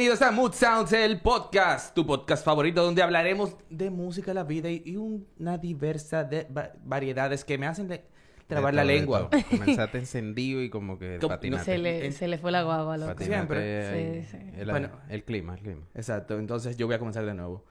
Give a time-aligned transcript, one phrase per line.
[0.00, 4.70] Bienvenidos a Mood Sounds, el podcast, tu podcast favorito donde hablaremos de música, la vida
[4.70, 8.02] y y una diversa de va- variedades que me hacen de-
[8.46, 9.28] trabar De la lengua.
[9.50, 11.72] Comenzaste encendido y como que Como- patinaste.
[11.72, 13.22] Se le, En- se le fue la guagua, loco.
[13.22, 14.22] Siempre.
[14.24, 14.38] Sí, sí.
[14.56, 14.88] El, Bueno.
[15.10, 15.82] el clima, el clima.
[15.94, 17.66] Exacto, entonces yo voy a comenzar de nuevo.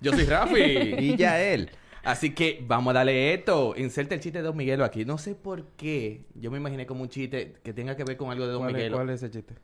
[0.00, 0.62] Yo soy Rafi.
[1.00, 1.68] Y ya él.
[2.02, 3.74] Así que vamos a darle esto.
[3.76, 5.04] Inserta el chiste de Don Miguelo aquí.
[5.04, 6.22] No sé por qué.
[6.34, 8.70] Yo me imaginé como un chiste que tenga que ver con algo de Don ¿Cuál
[8.70, 8.96] es, Miguelo.
[8.96, 9.54] cuál es ese chiste?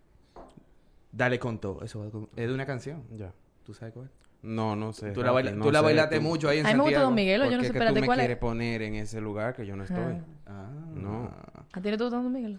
[1.12, 1.82] Dale con todo.
[1.82, 3.04] Eso es de una canción.
[3.16, 3.32] Ya.
[3.64, 4.10] ¿Tú sabes cuál?
[4.42, 5.10] No, no sé.
[5.12, 6.78] Tú la, baila- no tú la sé, bailaste tú- mucho ahí en A mí me
[6.80, 7.04] gusta Santiago.
[7.06, 8.40] Don Miguelo, yo ¿Por no sé, espérate, tú me ¿cuál quieres es?
[8.40, 10.18] poner en ese lugar que yo no estoy?
[10.46, 10.70] Ah.
[10.94, 11.30] No.
[11.72, 12.58] ¿A ti no te gusta Don Miguelo?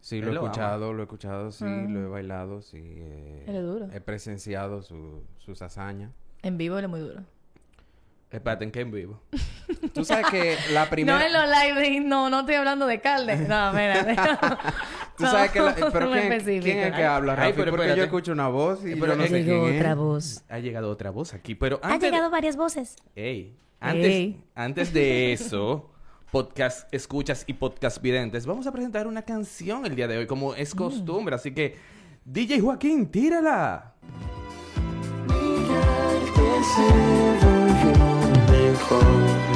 [0.00, 1.86] Sí, lo he lo escuchado, lo he escuchado, sí, Ah.
[1.88, 2.78] lo he bailado, sí.
[2.82, 3.88] eh, Él es duro.
[3.92, 6.10] He presenciado su- sus hazañas.
[6.42, 7.20] En vivo él es muy duro.
[8.30, 9.20] Espérate, ¿en qué en vivo?
[9.94, 11.18] Tú sabes que la primera...
[11.18, 13.36] No en los live, no, no estoy hablando de Calde.
[13.36, 14.58] No, mira.
[15.20, 15.60] Tú sabes que...
[15.60, 16.60] la- Pero no ¿quién.
[16.62, 17.52] ¿quién es que habla, Ay, Rafi?
[17.56, 17.98] pero Porque espérate.
[17.98, 19.76] yo escucho una voz y Eh, yo pero no sé quién es.
[19.78, 20.42] otra voz.
[20.48, 22.10] Ha llegado otra voz aquí, pero Ha antes...
[22.10, 22.96] llegado varias voces.
[23.14, 24.40] Ey, antes, Ey.
[24.54, 25.90] antes de eso,
[26.30, 30.54] podcast escuchas y podcast videntes, vamos a presentar una canción el día de hoy, como
[30.54, 31.34] es costumbre.
[31.34, 31.76] Así que,
[32.24, 33.94] DJ Joaquín, tírala.
[38.70, 39.49] Siluetas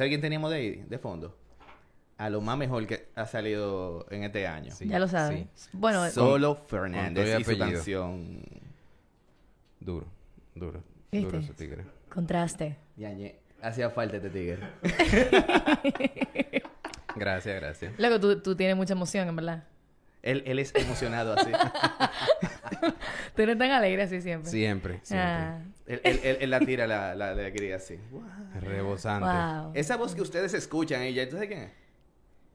[0.00, 1.36] sabes quién teníamos de ahí, de fondo?
[2.16, 4.72] A lo más mejor que ha salido en este año.
[4.74, 4.88] Sí.
[4.88, 5.46] Ya lo sabes.
[5.74, 8.40] Bueno, Solo con Fernández todo y su canción.
[9.78, 10.06] Duro,
[10.54, 10.82] duro.
[11.12, 11.26] ¿Viste?
[11.26, 11.84] Duro ese tigre.
[12.08, 12.78] contraste.
[12.96, 14.58] Yañe, hacía falta este tigre.
[17.16, 17.92] Gracias, gracias.
[17.98, 19.64] Luego tú, tú tienes mucha emoción, en verdad.
[20.22, 21.50] Él, él es emocionado así.
[23.34, 24.50] Tú eres tan alegre así siempre.
[24.50, 25.26] Siempre, siempre.
[25.28, 27.98] Ah, él, él- él- él la tira la, la alegría así.
[28.60, 29.26] Rebosante.
[29.28, 29.72] wow.
[29.74, 31.70] Esa voz que ustedes escuchan, ella, ¿tú sabes quién es?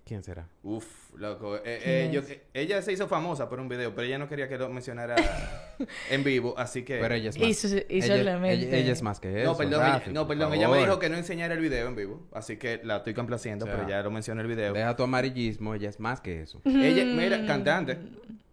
[0.06, 0.48] ¿Quién será?
[0.62, 0.86] Uf,
[1.16, 1.56] loco.
[1.58, 2.22] Eh, ¿Quién eh, yo-
[2.54, 5.16] ella se hizo famosa por un video, pero ella no quería que lo mencionara
[6.12, 7.00] en vivo, así que...
[7.00, 7.48] Pero ella es más.
[7.50, 9.52] Y su- y ella, ella- ella es más que eso.
[9.52, 11.96] no, perdón, Rafi, ella, no, perdón, ella me dijo que no enseñara el video en
[11.96, 14.74] vivo, así que la estoy complaciendo, O sea, pero ya lo mencionó el video.
[14.74, 16.62] Deja tu amarillismo, ella es más que eso.
[16.66, 17.18] Ella, Mm.
[17.18, 17.98] mira, cantante,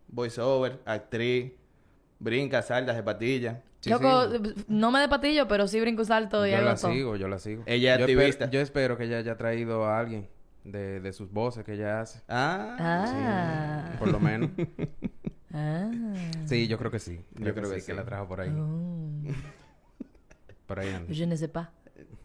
[0.08, 1.52] voiceover, actriz,
[2.18, 3.62] brinca, salda, de patilla.
[3.80, 4.54] Sí, Loco, sí.
[4.68, 6.92] no me de patillo, pero sí brinco salto y Yo la todo.
[6.92, 7.62] sigo, yo la sigo.
[7.66, 8.48] Ella es yo, activista.
[8.48, 10.28] yo espero que ella haya traído a alguien
[10.64, 12.20] de, de sus voces que ella hace.
[12.28, 13.96] Ah, Ah.
[13.98, 14.50] Por lo menos.
[15.54, 15.90] Ah.
[16.46, 17.20] Sí, yo creo que sí.
[17.34, 17.86] Yo creo que sí.
[17.86, 18.48] que la trajo por ahí.
[18.48, 19.20] Oh.
[20.66, 21.12] Por ahí anda.
[21.12, 21.68] Je ne sais pas.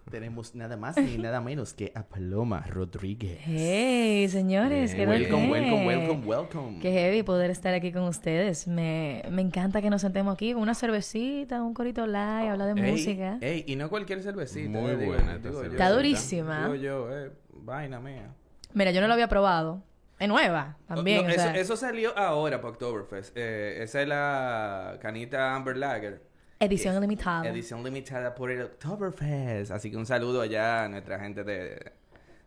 [0.09, 3.40] tenemos nada más ni nada menos que a Paloma Rodríguez.
[3.44, 5.52] Hey, señores, Bien, ¿qué welcome, tal?
[5.52, 6.80] welcome, welcome, welcome.
[6.80, 8.66] Qué heavy poder estar aquí con ustedes.
[8.66, 12.81] Me, me encanta que nos sentemos aquí con una cervecita, un corito live, hablar de
[12.81, 13.38] música.
[13.42, 14.70] ey, y no cualquier cervecita.
[14.70, 15.64] Muy eh, digo- buena esta digo yo.
[15.64, 15.84] cervecita.
[15.84, 16.62] Está durísima.
[16.64, 17.31] Digo yo, eh,
[17.67, 18.33] vaina mía.
[18.73, 19.83] Mira, yo no lo había probado.
[20.19, 21.22] Es nueva también.
[21.23, 23.33] No, o eso, sea, eso salió ahora para Oktoberfest.
[23.38, 26.23] Eh, esa es la canita Amber Lager.
[26.59, 27.47] edición es- limitada.
[27.47, 29.69] Edición limitada por el Oktoberfest.
[29.72, 31.91] Así que un saludo allá a nuestra gente de, de,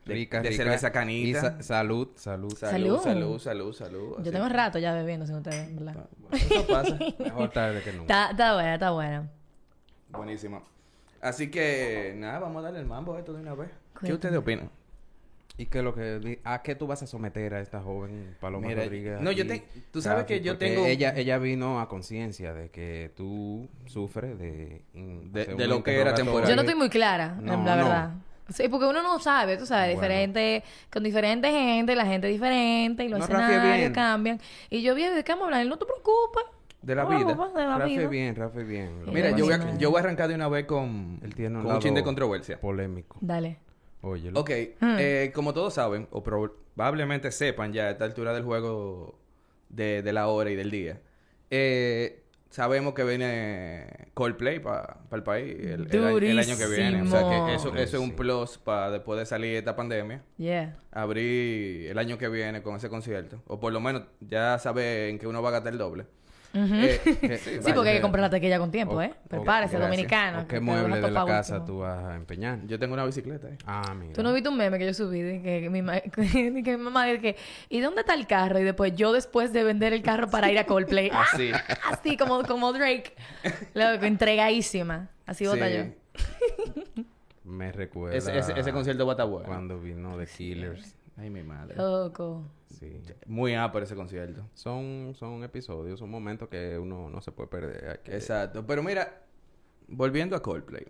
[0.06, 0.62] Rica, de rica.
[0.64, 1.41] cerveza Y canita.
[1.41, 2.52] sa- salud, salud.
[2.56, 3.02] Salud, Salud.
[3.02, 4.22] salud, salud, salud.
[4.25, 6.06] Yo tengo rato ya bebiendo sin ustedes, ¿verdad?
[6.32, 6.98] Eso pasa.
[7.20, 8.02] Mejor tarde que nunca.
[8.02, 9.31] Está, está buena, está buena.
[10.08, 10.64] Buenísimo.
[11.20, 13.70] Así que, nada, vamos a darle el mambo a esto de una vez.
[14.02, 14.70] ¿Qué ustedes opinan?
[15.61, 18.83] ¿Y qué lo que a qué tú vas a someter a esta joven Paloma Mira,
[18.85, 19.21] Rodríguez?
[19.21, 20.35] no, yo te- tú sabes Rafi?
[20.35, 25.83] que yo tengo- ella ella vino a conciencia de que tú sufres de De- lo
[25.83, 26.49] que era temporal.
[26.49, 27.85] Yo no estoy muy clara, No, la no.
[27.85, 28.11] verdad.
[28.49, 30.01] Sí, porque uno no sabe, tú sabes, Bueno.
[30.01, 34.41] diferente, con diferente gente, la gente diferente, y los No, escenarios cambian.
[34.71, 35.67] Y yo vi, ¿de qué vamos a hablar?
[35.67, 36.43] No te preocupes.
[36.81, 37.35] De la No, vida.
[37.55, 38.09] de la Rafi vida.
[38.09, 39.05] bien, Rafi bien.
[39.12, 41.65] Mira, yo voy, a, yo voy a arrancar de una vez con, él tiene un,
[41.65, 42.59] con un chin de controversia.
[42.59, 43.19] polémico.
[43.21, 43.59] Dale.
[44.02, 44.50] Oye, Ok,
[44.81, 44.97] Hmm.
[44.99, 49.19] eh, como todos saben, o probablemente sepan ya a esta altura del juego
[49.69, 51.00] de, de la hora y del día,
[51.50, 57.02] eh, sabemos que viene Coldplay para el país el, el año- el año que viene.
[57.02, 60.23] O sea que eso, eso es un plus para después de salir de esta pandemia.
[60.38, 60.79] Yeah.
[60.91, 63.43] Abrir el año que viene con ese concierto.
[63.47, 66.06] O por lo menos ya saben que uno va a gastar el doble.
[66.52, 66.75] Ujú.
[66.75, 67.75] Eh, Sí, vaya.
[67.75, 69.14] porque hay que comprar la taquilla con tiempo, O- ¿eh?
[69.29, 69.82] Prepárese, gracias.
[69.82, 70.38] dominicano.
[70.41, 71.67] ¿O que ¿Qué mueble vas a de la casa último.
[71.67, 72.67] tú vas a empeñar?
[72.67, 73.56] Yo tengo una bicicleta ahí.
[73.67, 74.12] Ah, mira.
[74.14, 76.76] Tú no viste un meme que yo subí de que, que mi, ma- que mi
[76.76, 77.37] mamá dice que
[77.69, 78.58] ¿y dónde está el carro?
[78.58, 81.11] Y después yo después de vender el carro para ir a Coldplay.
[81.14, 81.52] Así.
[81.88, 83.14] Así como, como Drake.
[83.75, 85.08] Loco, entregadísima.
[85.26, 85.75] Así vota Sí.
[85.76, 87.05] yo.
[87.44, 88.17] Me recuerda...
[88.17, 89.47] Ese, ese, ese concierto va a estar bueno.
[89.47, 90.94] Cuando vino The Killers.
[91.17, 91.76] Ay, mi madre.
[91.76, 92.44] Loco.
[92.81, 92.99] Sí.
[93.27, 94.49] Muy por ese concierto.
[94.55, 98.00] Son, son episodios, son momentos que uno no se puede perder.
[98.03, 98.67] Que- Exacto.
[98.67, 99.23] Pero mira,
[99.87, 100.87] volviendo a Coldplay.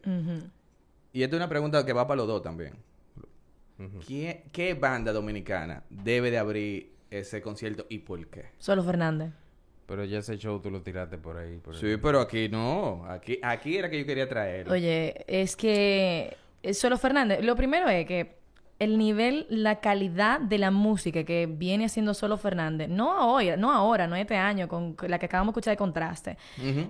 [1.12, 2.74] Y esta es una pregunta que va para los dos también.
[4.06, 8.46] ¿Qué, qué banda dominicana debe de abrir ese concierto y por qué?
[8.58, 9.32] Solo Fernández.
[9.86, 11.56] Pero ya ese show tú lo tiraste por ahí.
[11.58, 11.96] por Sí, ahí.
[11.96, 13.04] pero aquí no.
[13.08, 14.68] Aquí, aquí era que yo quería traer.
[14.70, 18.38] Oye, es que eh, Solo Fernández, lo primero es que
[18.80, 23.72] el nivel, la calidad de la música que viene haciendo Solo Fernández, no hoy, no
[23.72, 26.38] ahora, no este año, con la que acabamos de escuchar de contraste.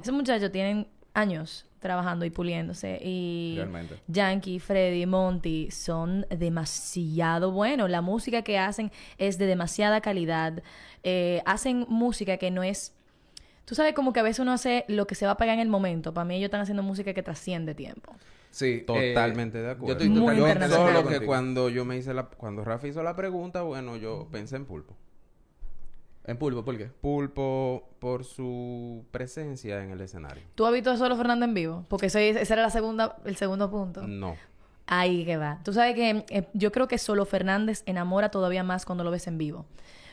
[0.01, 3.01] Esos muchachos tienen años trabajando y puliéndose.
[3.03, 3.97] Y Realmente.
[4.07, 7.91] Yankee, Freddy, Monty son demasiado buenos.
[7.91, 10.63] La música que hacen es de demasiada calidad.
[11.03, 12.95] Eh, hacen música que no es...
[13.65, 15.61] Tú sabes como que a veces uno hace lo que se va a pegar en
[15.61, 16.15] el momento.
[16.15, 18.15] Para mí ellos están haciendo música que trasciende tiempo.
[18.51, 18.83] Sí.
[18.87, 19.87] Totalmente eh, de acuerdo.
[19.87, 20.89] Yo estoy Muy totalmente de internacional.
[20.89, 22.25] acuerdo Solo que cuando yo me hice la...
[22.27, 24.97] Cuando Rafa hizo la pregunta, bueno, yo pensé en Pulpo.
[26.25, 26.87] En pulpo, ¿por qué?
[26.87, 30.43] Pulpo por su presencia en el escenario.
[30.55, 31.87] ¿Tú has visto a Solo Fernández en vivo?
[31.89, 34.07] Porque ese, ese era la segunda, el segundo punto.
[34.07, 34.37] No.
[34.87, 35.61] Ahí que va.
[35.65, 39.27] Tú sabes que eh, yo creo que solo Fernández enamora todavía más cuando lo ves
[39.29, 39.65] en vivo.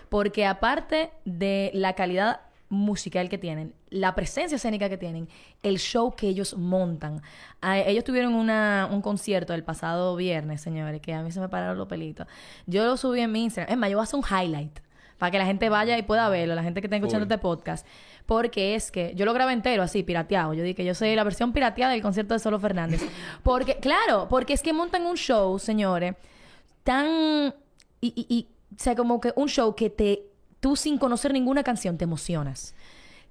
[0.10, 5.30] Porque aparte de la calidad musical que tienen, la presencia escénica que tienen,
[5.64, 7.22] el show que ellos montan.
[7.62, 11.50] Ah, ellos tuvieron una, un concierto el pasado viernes, señores, que a mí se me
[11.50, 12.28] pararon los pelitos.
[12.66, 13.72] Yo lo subí en mi Instagram.
[13.72, 14.80] Es más, yo voy a hacer un highlight
[15.18, 17.86] para que la gente vaya y pueda verlo, la gente que está escuchando este podcast.
[18.25, 20.54] Porque es que yo lo grabé entero así, pirateado.
[20.54, 23.02] Yo dije que yo soy la versión pirateada del concierto de Solo Fernández.
[23.44, 26.16] Porque, claro, porque es que montan un show, señores,
[26.84, 27.54] tan.
[28.02, 30.24] Y, y, y, o sea, como que un show que te.
[30.59, 32.75] Tú sin conocer ninguna canción te emocionas.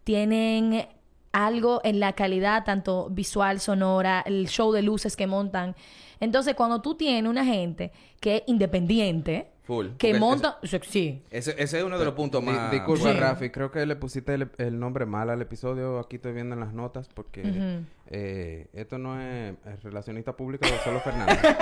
[0.04, 0.88] Tienen
[1.32, 5.76] algo en la calidad, tanto visual, sonora, el show de luces que montan.
[6.20, 9.88] Entonces, cuando tú tienes una gente que es independiente, Full.
[9.98, 10.58] que monta.
[10.82, 11.22] Sí.
[11.30, 12.70] Ese, ese es uno de los puntos Di- más...
[12.70, 13.18] disculpa, Sí.
[13.18, 15.98] Rafi, creo que le pusiste el, el nombre mal al episodio.
[15.98, 21.00] Aquí estoy viendo en las notas porque eh, esto no es, relacionista pública de solo
[21.00, 21.38] Fernández.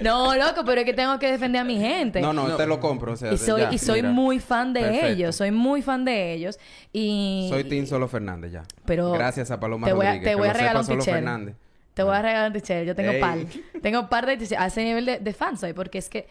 [0.00, 2.20] No, loco, pero es que tengo que defender a mi gente.
[2.20, 2.56] no, no, No.
[2.56, 3.12] te lo compro.
[3.12, 4.12] O sea, y soy, ya, y soy mira.
[4.12, 5.06] muy fan de Perfecto.
[5.06, 6.58] ellos, soy muy fan de ellos.
[6.92, 8.62] Y Soy Team Solo Fernández ya.
[8.84, 10.30] Pero Gracias a Paloma te voy a- Rodríguez.
[10.32, 11.14] te voy a lo regalar sepa un Solo.
[11.16, 11.54] Fernández.
[11.94, 12.86] Te voy a regalar un t-shirt.
[12.86, 13.20] Yo tengo Ey.
[13.20, 13.38] par.
[13.82, 14.60] Tengo par de t-shirts.
[14.60, 16.26] A ese nivel de, de fan soy, porque es que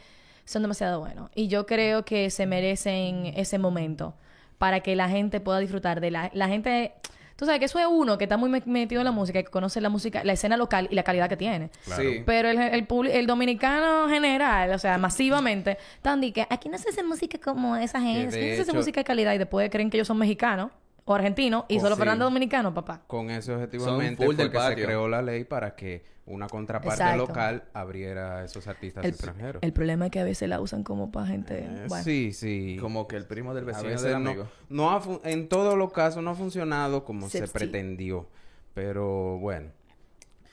[0.45, 1.29] son demasiado buenos.
[1.35, 4.13] Y yo creo que se merecen ese momento
[4.57, 6.93] para que la gente pueda disfrutar de la, la gente.
[7.35, 9.49] Tú sabes que eso es uno que está muy me- metido en la música, que
[9.49, 11.71] conoce la música, la escena local y la calidad que tiene.
[11.85, 12.03] Claro.
[12.03, 12.23] Sí.
[12.25, 17.03] Pero el, el, el dominicano general, o sea, masivamente, están que aquí no se hace
[17.03, 19.89] música como esa gente, aquí no se hace hecho- música de calidad y después creen
[19.89, 20.69] que ellos son mexicanos
[21.05, 21.99] o argentinos y Oh, solo sí.
[21.99, 23.01] Fernando dominicano, papá.
[23.07, 27.01] Con ese objetivamente full fue del que se creó la ley para que una contraparte
[27.03, 27.27] Exacto.
[27.27, 29.61] local abriera a esos artistas El, extranjeros.
[29.61, 31.59] el problema es que a veces la usan como para gente.
[31.65, 32.03] Eh, bueno.
[32.05, 32.77] Sí, sí.
[32.79, 34.47] Como que el primo del A vecino veces del no, amigo.
[34.69, 37.53] no ha fun- en todos los casos no ha funcionado como Sí, se sí.
[37.53, 38.27] pretendió.
[38.73, 39.69] Pero bueno,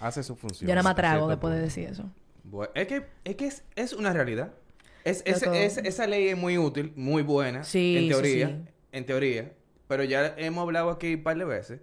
[0.01, 0.69] hace su función.
[0.69, 2.11] Yo nada más trago después de decir eso.
[2.45, 4.53] Bueno, es que, es, que es, es una realidad.
[5.05, 5.55] Es, es- Loco.
[5.57, 8.55] es- esa ley es muy útil, muy buena, Sí, en sí, teoría, sí.
[8.93, 9.53] en teoría.
[9.91, 11.81] Pero ya hemos hablado aquí un par de veces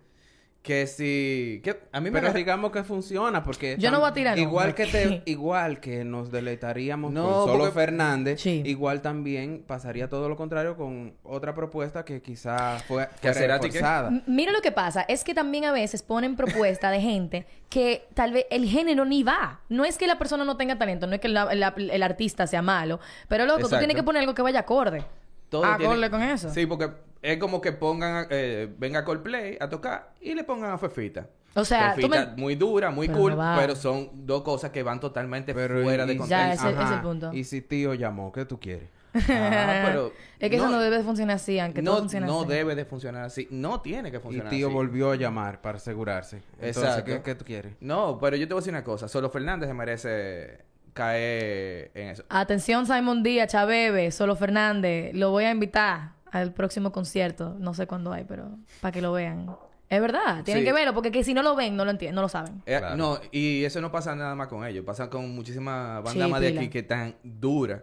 [0.64, 1.60] que si...
[1.64, 4.74] Que a mí me Pero digamos que funciona porque Yo no voy a tirar igual
[4.76, 8.64] que te igual que nos deleitaríamos No, con solo porque- Fernández, Sí.
[8.66, 13.48] igual también pasaría todo lo contrario con otra propuesta que quizás fue ¿Que qué?
[13.60, 14.10] forzada.
[14.26, 18.32] Mira lo que pasa, es que también a veces ponen propuesta de gente que tal
[18.32, 19.60] vez el género ni va.
[19.68, 22.48] No es que la persona no tenga talento, no es que la- la- el artista
[22.48, 23.80] sea malo, pero loco, tú Exacto.
[23.80, 25.04] tienes que poner algo que vaya acorde.
[25.50, 26.50] Todo acorde tiene- con eso.
[26.50, 26.90] Sí, porque
[27.22, 28.28] es como que pongan...
[28.30, 31.28] eh, venga Coldplay a tocar y le pongan a Fefita.
[31.56, 34.70] O sea, tú Fefita me- muy dura, muy Pero cool, no pero son dos cosas
[34.72, 36.30] que van totalmente Pero fuera y- de y- contexto.
[36.30, 37.34] Ya, ese- ese es el punto.
[37.34, 38.90] Y si tío llamó, ¿qué tú quieres?
[39.30, 42.42] Ah, pero es que eso no debe de funcionar así, aunque no, todo funcione no
[42.42, 42.50] así.
[42.50, 43.48] debe de funcionar así.
[43.50, 44.76] No tiene que Y funcionar tío así.
[44.76, 46.44] volvió a llamar para asegurarse.
[46.60, 47.06] Entonces, Exacto.
[47.06, 47.74] ¿qué, qué tú quieres?
[47.80, 49.08] No, pero yo te voy a decir una cosa.
[49.08, 50.60] Solo Fernández se merece
[50.98, 52.24] caer en eso.
[52.30, 57.88] Atención Simon Díaz, Chabebe, Solo Fernández, lo voy a invitar al próximo concierto, no sé
[57.88, 58.50] cuándo hay, pero
[58.82, 59.50] para que lo vean.
[59.90, 60.68] Es verdad, tienen Sí.
[60.68, 62.62] que verlo porque que si no lo ven no lo entienden, no lo saben.
[62.66, 62.98] Eh, Claro.
[62.98, 64.84] No, y eso no pasa nada más con ellos.
[64.84, 67.82] Pasa con muchísimas bandas Sí, más de aquí que están duras.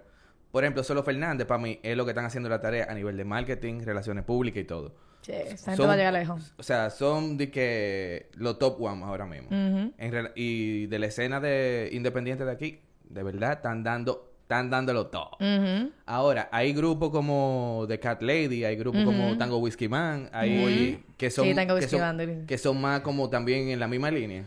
[0.52, 3.16] Por ejemplo, Solo Fernández, para mí, es lo que están haciendo la tarea a nivel
[3.16, 4.94] de marketing, relaciones públicas y todo.
[5.22, 6.52] Sí, esa gente Son- va a llegar lejos.
[6.58, 9.48] O sea, son de que los top one ahora mismo.
[9.50, 12.80] En y de la escena de independiente de aquí,
[13.14, 15.30] de verdad, están dando, están dándolo todo.
[15.40, 15.90] Ujú.
[16.06, 19.38] Ahora, hay grupos como The Cat Lady, hay grupos como.
[19.38, 23.68] Tango Whiskey Man, hay que son, Sí, Tango que, son que son más como también
[23.68, 24.44] en la misma línea.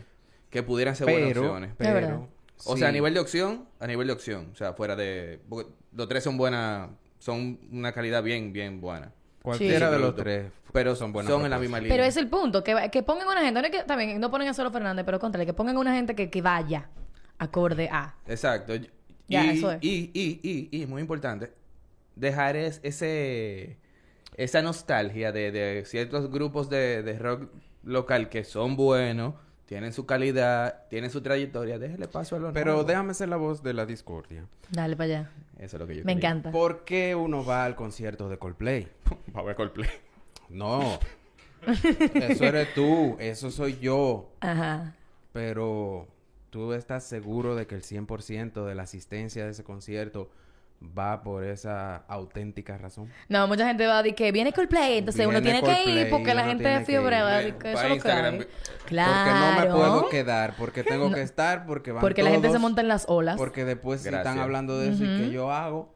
[0.50, 1.70] que pudieran ser buenas opciones.
[1.76, 2.28] Pero...
[2.64, 2.80] O sí.
[2.80, 4.48] sea, a nivel de opción, a nivel de opción.
[4.52, 5.38] O sea, fuera de...
[5.48, 6.88] porque los tres son buenas...
[7.20, 9.12] Son una calidad bien, bien buena.
[9.42, 9.92] Cualquiera Sí.
[9.94, 11.94] de los tres Pero son buenas son en la misma línea.
[11.94, 14.48] Pero es el punto, que, que pongan una gente, no es que también no ponen
[14.48, 16.88] a solo Fernández, pero contrale, que pongan una gente que, que vaya
[17.38, 18.14] acorde a.
[18.26, 18.74] Exacto.
[18.74, 18.90] Y,
[19.28, 19.78] Ya, y, eso es.
[19.82, 21.52] y, y, y, y, muy importante,
[22.16, 23.78] dejar es- ese...
[24.36, 27.50] Esa nostalgia de, de ciertos grupos de, de rock
[27.82, 29.34] local que son buenos,
[29.66, 31.76] tienen su calidad, tienen su trayectoria.
[31.80, 32.86] Déjele paso a los Pero nuevos.
[32.86, 34.46] déjame ser la voz de la discordia.
[34.70, 35.30] Dale para allá.
[35.58, 36.28] Eso es lo que yo Me quería.
[36.30, 36.52] encanta.
[36.52, 38.86] ¿Por qué uno va al concierto de Coldplay?
[39.36, 39.90] Va a ver Coldplay.
[40.50, 41.00] No.
[42.14, 44.30] Eso eres tú, eso soy yo.
[44.40, 44.94] Ajá.
[45.32, 46.06] Pero
[46.50, 50.30] tú estás seguro de que el 100% de la asistencia de ese concierto
[50.96, 53.10] va por esa auténtica razón.
[53.28, 56.34] No, mucha gente va a decir que viene Coldplay, entonces uno tiene que ir porque
[56.34, 57.20] la gente fiebre.
[57.20, 58.44] va a decir que eso lo Claro.
[58.86, 62.58] Porque no me puedo quedar, porque tengo que estar, porque van Porque la gente se
[62.60, 63.36] monta en las olas.
[63.36, 64.26] Porque después si Gracias.
[64.26, 65.92] están hablando de eso y que yo hago,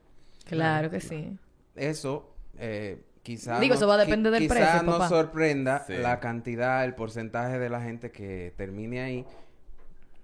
[0.47, 1.39] Claro que sí.
[1.77, 5.09] eso eh, quizá Digo, no- eso va a depender del precio, nos papá.
[5.09, 5.95] sorprenda Sí.
[5.97, 9.27] la cantidad, el porcentaje de la gente que termine ahí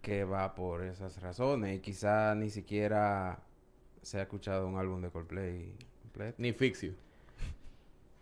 [0.00, 3.40] que va por esas razones y quizá ni siquiera
[4.02, 6.35] se ha escuchado un álbum de Coldplay completo.
[6.38, 6.95] Ni Fix You.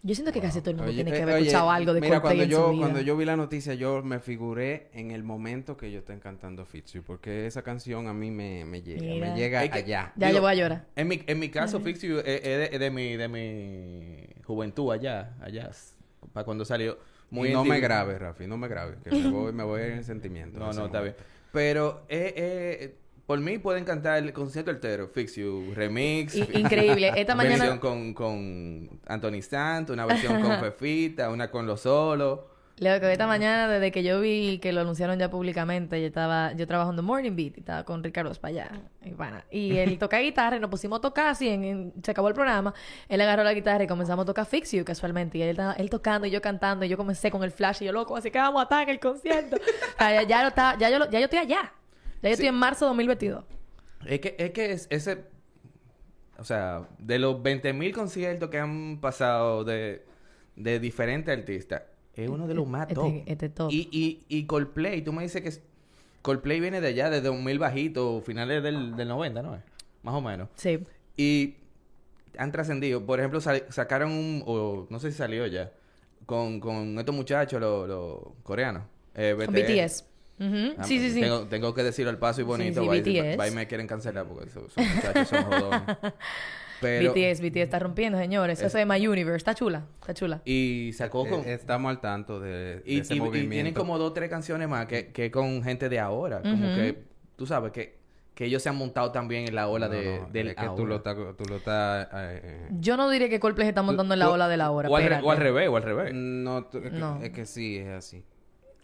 [0.03, 1.93] Yo siento que casi todo el mundo Oye, tiene que eh, haber oye, escuchado algo
[1.93, 2.81] de mira, Coldplay cuando en yo, su vida.
[2.81, 6.65] cuando yo vi la noticia, yo me figuré en el momento que yo estoy cantando
[6.93, 9.31] You, porque esa canción a mí me, me llega, Mira.
[9.31, 10.13] me llega que- allá.
[10.15, 10.87] Ya Digo, yo voy a llorar.
[10.95, 14.43] En mi, en mi caso, Fix You es, es de, es de mi, de mi
[14.45, 15.71] juventud allá, allá,
[16.33, 16.99] para cuando salió.
[17.29, 19.93] Muy y no me grabe, Rafi, no me grabe, que me voy, me voy en
[19.95, 20.59] el sentimiento.
[20.59, 21.17] en No, no, está bien.
[21.57, 22.95] Pero, eh, eh,
[23.25, 25.09] por mí pueden cantar el concierto entero.
[25.09, 26.35] Fix You, remix.
[26.35, 27.13] I- increíble.
[27.17, 32.41] Esta mañana- Versión con, con Anthony Santos, una versión con Fefita, una con Los Solos.
[32.79, 36.53] Leo, que esta mañana, desde que yo vi que lo anunciaron ya públicamente, yo estaba,
[36.53, 38.71] yo trabajando en Morning Beat y estaba con Ricardo para allá.
[39.03, 39.47] Y, pana.
[39.51, 42.35] y él toca guitarra y nos pusimos a tocar así, en, en- se acabó el
[42.35, 42.75] programa.
[43.09, 45.39] Él agarró la guitarra y comenzamos a tocar Fix You casualmente.
[45.39, 47.93] Y él, él tocando y yo cantando y yo comencé con el flash y yo
[47.93, 49.57] loco, así que vamos a estar en el concierto.
[49.57, 51.73] O sea, ya, ya, lo estaba- ya, yo, lo- ya yo estoy allá.
[52.23, 53.45] Ya yo estoy en marzo de 2022.
[54.07, 55.25] Es que, es que es- ese...
[56.39, 60.05] O sea, de los 20.000 conciertos que han pasado de,
[60.57, 61.85] de diferentes artistas,
[62.17, 63.13] es uno de los más Este- top.
[63.27, 63.71] este top.
[63.73, 65.53] Y, y, y Coldplay, tú me dices que
[66.23, 69.59] Coldplay viene de allá, de 2000 bajito, finales del, del 90, ¿no?
[70.03, 70.49] Más o menos.
[70.57, 70.79] Sí.
[71.17, 71.55] Y
[72.39, 73.05] han trascendido.
[73.05, 74.43] Por ejemplo, sacaron un...
[74.47, 75.71] O no sé si salió ya.
[76.27, 78.83] Con, con estos muchachos, los los coreanos.
[79.15, 80.05] Eh, Con BTS.
[80.79, 81.21] Ah, sí, sí, pues, sí.
[81.21, 82.83] Tengo, tengo que decirlo al paso y bonito.
[82.83, 83.39] sí, y- BTS.
[83.41, 85.81] va y me quieren cancelar porque esos, esos muchachos son jodones.
[86.81, 87.13] Pero...
[87.13, 88.59] BTS, BTS está rompiendo, señores.
[88.59, 89.37] Eso Es- llama Universe.
[89.39, 89.85] Está chula.
[90.01, 90.43] Está chula.
[90.45, 91.41] Y sacó con...
[91.41, 93.51] Eh, estamos al tanto de, de y, ese y- y movimiento.
[93.53, 96.43] tienen como dos o tres canciones más que, que con gente de ahora.
[96.43, 97.05] Como que,
[97.37, 97.97] tú sabes, que,
[98.35, 100.63] que ellos se han montado también en la ola No, de, no, del es que
[100.65, 100.85] tú ahora.
[100.85, 101.17] lo estás...
[101.39, 104.27] Tú lo estás eh, eh, Yo no diré que Coldplay se está montando en la
[104.27, 104.89] Tú- ola de la hora.
[104.91, 105.27] O al, re- espérate.
[105.27, 106.13] o al revés, o al revés.
[106.15, 107.23] No, tú- es, que, No.
[107.23, 108.23] es que sí, es así.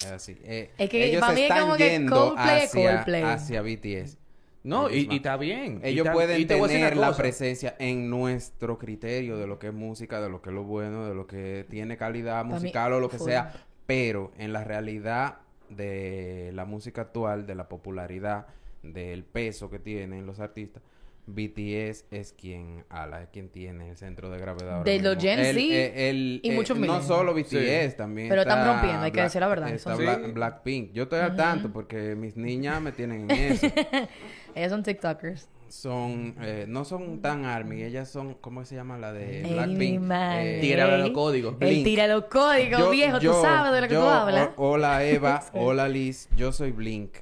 [0.00, 0.36] Es así.
[0.42, 3.22] Eh, Es que ellos para mí es están como que Coldplay es hacia, Coldplay.
[3.22, 4.18] hacia BTS.
[4.64, 5.80] No, y, y está bien.
[5.82, 9.72] Y Ellos está- pueden y tener la presencia en nuestro criterio de lo que es
[9.74, 13.00] música, de lo que es lo bueno, de lo que tiene calidad mí, musical o
[13.00, 13.52] lo que sea,
[13.86, 15.38] pero en la realidad
[15.68, 18.46] de la música actual, de la popularidad,
[18.82, 20.82] del peso que tienen los artistas,
[21.26, 24.78] BTS es quien ala, es quien tiene el centro de gravedad.
[24.78, 25.16] ahora De los.
[25.18, 27.96] Gen El- Z eh, el- y eh, muchos No solo BTS, Sí.
[27.96, 30.32] también Pero están está rompiendo, hay que decir la verdad, Está Black-.
[30.34, 30.92] Blackpink.
[30.92, 33.66] Yo estoy al tanto porque mis niñas me tienen en eso
[34.54, 35.48] Ellos son TikTokers.
[35.68, 40.02] son eh, no son tan army ellas son cómo se llama la de Blackpink.
[40.12, 41.58] Eh, Tírale los códigos.
[41.58, 41.84] Blink.
[41.84, 43.18] tira los códigos, yo- viejo.
[43.18, 44.50] Tú yo- sabes de lo que yo- tú hablas.
[44.56, 47.14] o- hola Eva hola Liz yo soy Blink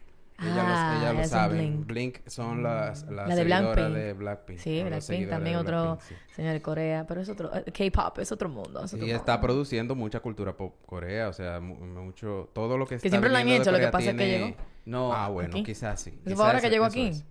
[0.43, 1.87] ellas, Ah, lo, ellas lo saben Blink.
[1.87, 2.29] Blink.
[2.29, 3.89] son las, las La de Blackpink.
[3.95, 6.35] de Blackpink Sí, los Blackpink también otro, Blackpink, sí.
[6.35, 8.83] señor de Corea, pero es otro, eh, K-pop es otro mundo.
[8.85, 9.17] es otro y mundo.
[9.17, 13.31] está produciendo mucha cultura pop Corea o sea mu- mucho todo lo que está siempre
[13.31, 14.57] lo han hecho, lo que pasa es que tiene- llegó.
[14.87, 15.63] No, ah bueno aquí.
[15.63, 17.09] quizás sí quizás fue ahora que llegó aquí.
[17.09, 17.25] es,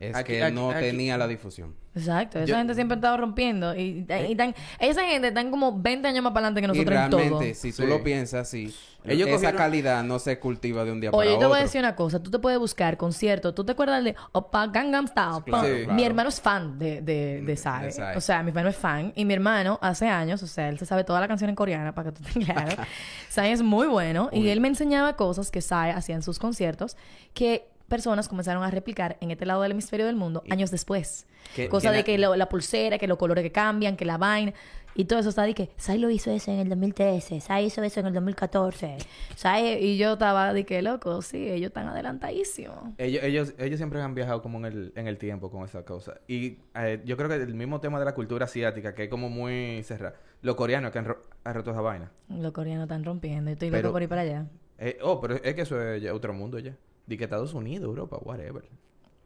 [0.00, 2.98] Es Aquí- que aquí- no aquí- tenía la difusión Exacto, esa Yo- gente siempre ha
[2.98, 3.74] estado rompiendo.
[3.74, 7.04] Y, y tan- esa gente están como 20 años más para adelante que y nosotros
[7.04, 7.18] en todo.
[7.20, 7.88] realmente, si tú Sí.
[7.88, 8.72] lo piensas así,
[9.04, 11.48] Ellos esa cogieron- calidad no se cultiva de un día Oye, para yo te otro.
[11.48, 12.22] voy a decir una cosa.
[12.22, 13.52] Tú te puedes buscar conciertos.
[13.52, 15.42] ¿Tú te acuerdas de Opa Gangnam Style?
[15.44, 15.86] Claro, Sí.
[15.90, 17.82] Mi hermano es fan de, de, de Psy.
[17.86, 18.02] De Psy.
[18.16, 19.12] O sea, mi hermano es fan.
[19.16, 21.92] Y mi hermano, hace años, o sea, él se sabe toda la canción en coreana,
[21.96, 22.82] para que tú tengas claro.
[23.30, 24.28] Psy es muy bueno.
[24.30, 26.96] Y él me enseñaba cosas que Psy hacía en sus conciertos
[27.34, 31.26] que personas comenzaron a replicar en este lado del hemisferio del mundo años después.
[31.70, 34.52] Cosa de que lo- la pulsera, que los colores que cambian, que la vaina.
[34.94, 37.82] Y todo eso está de que, Sai lo hizo eso en el 2013, Sai hizo
[37.84, 38.96] eso en el 2014.
[39.36, 39.74] Sai...
[39.84, 42.94] Y yo estaba de que, loco, sí, ellos están adelantadísimos.
[42.98, 46.14] Ellos, ellos, ellos siempre han viajado como en el, en el tiempo con esa cosa.
[46.26, 49.28] Y eh, yo creo que el mismo tema de la cultura asiática, que es como
[49.30, 50.16] muy cerrada.
[50.42, 52.10] Los coreanos que han, ro- han roto esa vaina.
[52.28, 53.50] Los coreanos están rompiendo.
[53.50, 54.46] y Estoy Pero- loco por ir para allá.
[54.78, 56.72] Eh, oh, pero es que eso es ya otro mundo ya.
[57.08, 58.64] De que Estados Unidos, Europa, whatever.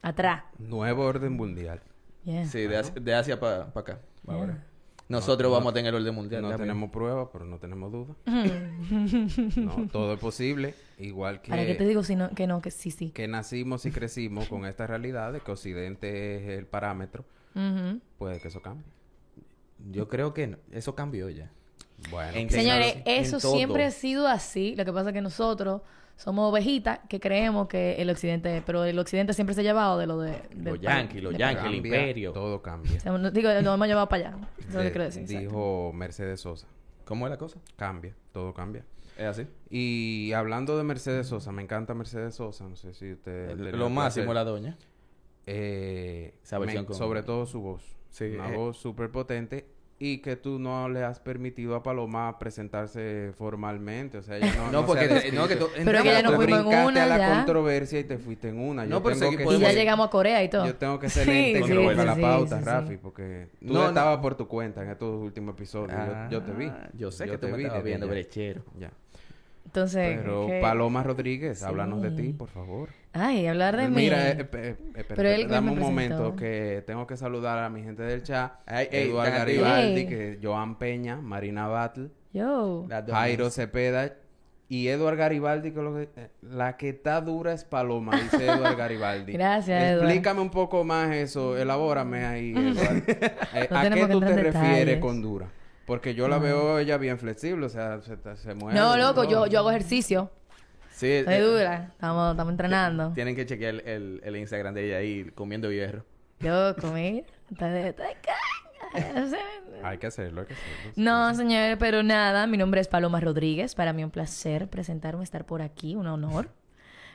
[0.02, 0.44] Atrás.
[0.58, 1.82] Nuevo orden mundial.
[2.24, 2.46] Yeah.
[2.46, 4.00] Sí, de, Asia- de Asia para acá.
[4.26, 4.34] Yeah.
[4.36, 4.66] ahora.
[5.08, 6.42] Nosotros No, vamos no- a tener orden mundial.
[6.42, 6.68] No también.
[6.68, 8.16] tenemos pruebas, pero no tenemos dudas.
[9.56, 10.74] no, todo es posible.
[10.98, 13.10] Igual que, ¿Para qué te digo si no, que no, que sí, sí?
[13.10, 17.24] que nacimos y crecimos con esta realidad de que Occidente es el parámetro,
[18.18, 18.86] puede que eso cambie.
[19.90, 20.58] Yo creo que no.
[20.70, 21.50] eso cambió ya.
[22.10, 24.74] Bueno, En que- Señores, eso siempre ha sido así.
[24.76, 25.82] Lo que pasa es que nosotros
[26.22, 30.06] somos ovejitas que creemos que el occidente, pero el occidente siempre se ha llevado de
[30.06, 30.40] lo de...
[30.56, 32.32] Los yanquis, los yanquis, el imperio.
[32.32, 32.96] Todo cambia.
[32.96, 34.38] O sea, no- digo, lo hemos llevado para allá.
[34.58, 35.22] Eso es lo que quiero decir.
[35.22, 35.40] exacto.
[35.42, 36.66] dijo Mercedes Sosa.
[37.04, 37.58] ¿Cómo es la cosa?
[37.76, 38.84] Cambia, todo cambia.
[39.18, 39.46] Es así.
[39.68, 43.50] Y hablando de Mercedes Sosa, me encanta Mercedes Sosa, no sé si usted...
[43.50, 44.34] El- le- lo máximo placer.
[44.34, 44.78] la doña.
[45.46, 47.82] Eh, Esa versión me- con- Sobre todo su voz.
[48.10, 48.56] Sí, Una eh.
[48.56, 49.66] voz súper potente.
[50.04, 54.18] Y que tú no le has permitido a Paloma presentarse formalmente.
[54.18, 54.72] O sea, ella no...
[54.72, 55.36] No, se porque ha descrito.
[55.40, 57.34] no, que tú- Pero que ya Tú no fuimos en brincaste una a la ya.
[57.36, 58.84] controversia y te fuiste en una.
[58.84, 60.66] No, Yo pero tengo que Y podemos- ya ser- llegamos a Corea y todo.
[60.66, 63.72] Yo tengo que ser Sí, lente sí, con sí, la pauta, sí, Rafi, porque tú
[63.74, 63.88] No, no.
[63.90, 65.96] estabas por tu cuenta en estos últimos episodios.
[66.28, 66.66] Yo- yo, te vi.
[66.66, 68.64] Ah, Yo sé Yo que tú te me vi estabas viendo, brechero.
[68.80, 68.90] Ya.
[69.66, 70.18] Entonces...
[70.20, 70.48] Pero.
[70.60, 72.88] Paloma Rodríguez, háblanos de ti, por favor.
[73.14, 73.94] Ay, hablar de mí.
[73.96, 78.02] Mira, eh, eh, eh, dame me un momento que tengo que saludar a mi gente
[78.02, 78.52] del chat.
[78.66, 82.86] Ay, Eduardo Garibaldi, que Joan Peña, Marina Battle, Yo.
[83.08, 83.50] Jairo.
[83.50, 84.14] Cepeda
[84.68, 88.76] y Eduard Garibaldi, que, lo que- eh, la que está dura es Paloma, dice Eduard
[88.76, 89.32] Garibaldi.
[89.34, 90.04] Gracias, Eduard.
[90.06, 93.02] Explícame un poco más eso, elabórame ahí, Eduard.
[93.06, 95.48] Eh, No ¿A qué tú te refieres con dura?
[95.84, 98.78] Porque yo la veo ella bien flexible, o sea, se, se mueve.
[98.78, 100.30] No, loco, yo, yo hago ejercicio.
[101.02, 101.88] Sí, Estoy eh, dura.
[101.90, 103.10] Estamos, estamos entrenando.
[103.12, 106.04] Tienen que chequear el, el, el Instagram de ella ahí comiendo hierro.
[106.38, 107.24] Yo comí.
[107.50, 109.36] Está de- está de caña.
[109.82, 110.92] Hay que hacerlo, hay que hacerlo.
[110.94, 112.46] No, señores, pero nada.
[112.46, 113.74] Mi nombre es Paloma Rodríguez.
[113.74, 115.96] Para mí un placer presentarme, estar por aquí.
[115.96, 116.48] Un honor.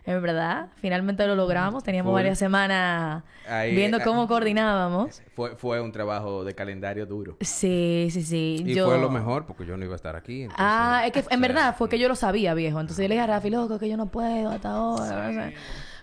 [0.08, 1.84] En verdad, finalmente lo logramos.
[1.84, 2.16] Teníamos Full.
[2.20, 5.22] varias semanas Ahí, viendo eh, cómo coordinábamos.
[5.36, 7.36] Fue, fue un trabajo de calendario duro.
[7.42, 8.64] Sí, sí, sí.
[8.66, 8.86] Y yo...
[8.86, 10.44] fue lo mejor porque yo no iba a estar aquí.
[10.44, 12.80] entonces- Ah, es que en sea, verdad fue que yo lo sabía, viejo.
[12.80, 15.52] Entonces yo le dije a Rafi, loco, que yo no puedo hasta ahora.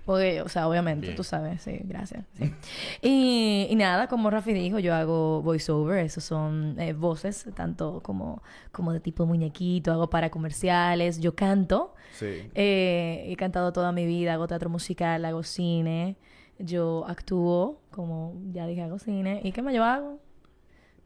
[0.04, 1.16] Porque, o sea, obviamente, Bien.
[1.16, 2.24] tú sabes, sí, gracias.
[2.34, 2.52] sí.
[3.02, 8.42] Y, y nada, como Rafi dijo, yo hago voiceover, esos son eh, voces, tanto como,
[8.70, 11.94] como de tipo muñequito, hago para comerciales, yo canto.
[12.12, 12.50] Sí.
[12.54, 16.16] Eh, he cantado toda mi vida, hago teatro musical, hago cine,
[16.58, 19.40] yo actúo, como ya dije, hago cine.
[19.42, 20.20] ¿Y qué más yo hago?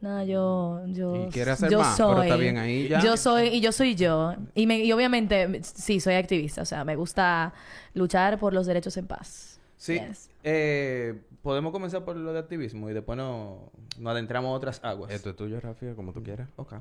[0.01, 3.01] Nada, yo, yo, Y quiere hacer yo más, pero está bien ahí ya.
[3.01, 4.35] Yo soy, y yo soy yo.
[4.55, 6.63] Y, me, y obviamente, sí, soy activista.
[6.63, 7.53] O sea, me gusta
[7.95, 9.61] luchar por los derechos en paz.
[9.77, 9.95] Sí.
[9.95, 10.31] Yes.
[10.45, 15.11] Eh, podemos comenzar por lo de activismo y después no, nos adentramos a otras aguas.
[15.11, 16.49] Esto es tuyo, Rafi, como tú quieras.
[16.57, 16.75] Ok.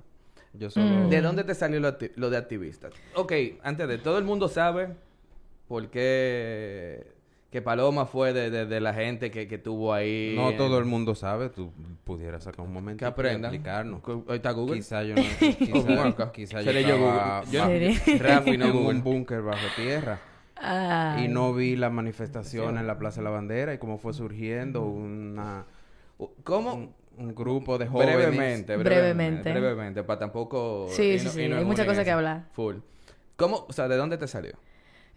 [0.54, 0.86] Yo solo...
[0.86, 1.10] Mm.
[1.10, 2.90] ¿De dónde te salió lo, lo de activista?
[3.16, 4.90] Ok, antes de todo el mundo sabe
[5.68, 7.17] por qué
[7.50, 10.34] que Paloma fue de, de- de la gente que, que tuvo ahí.
[10.36, 11.50] No en- todo el mundo sabe.
[11.50, 11.72] Tú
[12.04, 13.54] pudieras sacar un momento Que aprendan.
[13.54, 14.02] explicarnos.
[14.28, 14.76] Ahí está Google.
[14.78, 15.22] Quizá yo no...
[15.22, 17.52] Quizá, quizá yo Seré yo estaba Google.
[17.52, 18.90] Yo- Google.
[18.96, 20.20] un búnker bajo tierra.
[20.58, 21.26] Ay.
[21.26, 24.82] Y no vi la manifestación en la Plaza de la Bandera y cómo fue surgiendo
[24.84, 25.66] una...
[26.44, 26.74] ¿Cómo?
[26.74, 28.16] Un, un grupo de jóvenes...
[28.18, 28.84] Brevemente, brevemente.
[28.84, 29.52] Brevemente.
[29.54, 30.88] Brevemente, para tampoco...
[30.90, 32.46] Sí, y sí, no- sí, y no hay muchas cosas que hablar.
[32.54, 32.78] Full.
[33.36, 33.66] ¿Cómo?
[33.70, 34.54] O sea, ¿de dónde te salió?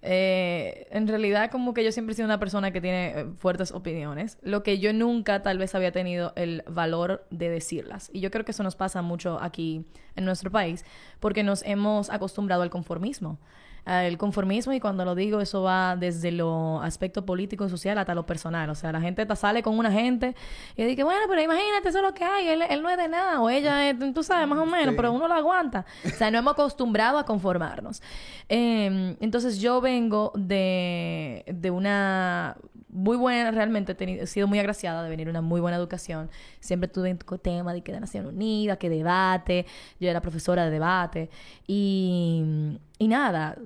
[0.03, 3.71] Eh, en realidad, como que yo siempre he sido una persona que tiene eh, fuertes
[3.73, 8.11] opiniones, lo que yo nunca tal vez había tenido el valor de decirlas.
[8.13, 9.85] Y yo creo que eso nos pasa mucho aquí
[10.17, 10.85] en nuestro país,
[11.21, 13.39] porque nos hemos acostumbrado al conformismo.
[13.87, 18.14] El conformismo, y cuando lo digo, eso va desde lo aspecto político y social hasta
[18.14, 18.69] lo personal.
[18.71, 20.35] O sea, la gente sale con una gente
[20.77, 23.09] y dice, bueno, pero imagínate, eso es lo que hay, él, él no es de
[23.09, 25.87] nada, o ella es, tú sabes, más o menos, pero uno lo aguanta.
[26.05, 28.03] O sea, no hemos acostumbrado a conformarnos.
[28.49, 32.57] Eh, entonces, yo vengo de, de una
[32.92, 36.31] muy buena, realmente he, tenido- he sido muy agraciada de venir una muy buena educación.
[36.61, 39.66] Siempre tuve en tema de que de Nación Unida, que debate,
[40.00, 41.31] yo era profesora de debate.
[41.66, 43.57] Y, y nada,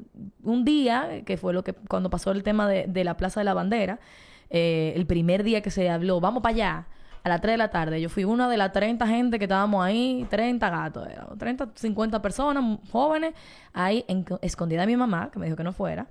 [0.42, 3.44] un día, que fue lo que cuando pasó el tema de, de la Plaza de
[3.44, 3.98] la Bandera,
[4.50, 6.86] eh, el primer día que se habló, vamos para allá,
[7.24, 8.00] a las 3 de la tarde.
[8.02, 12.20] Yo fui una de las 30 gente que estábamos ahí, 30 gatos, éramos 30, 50
[12.20, 13.32] personas, jóvenes,
[13.72, 16.06] ahí en- escondida de mi mamá, que me dijo que no fuera.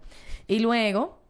[0.47, 1.21] Y luego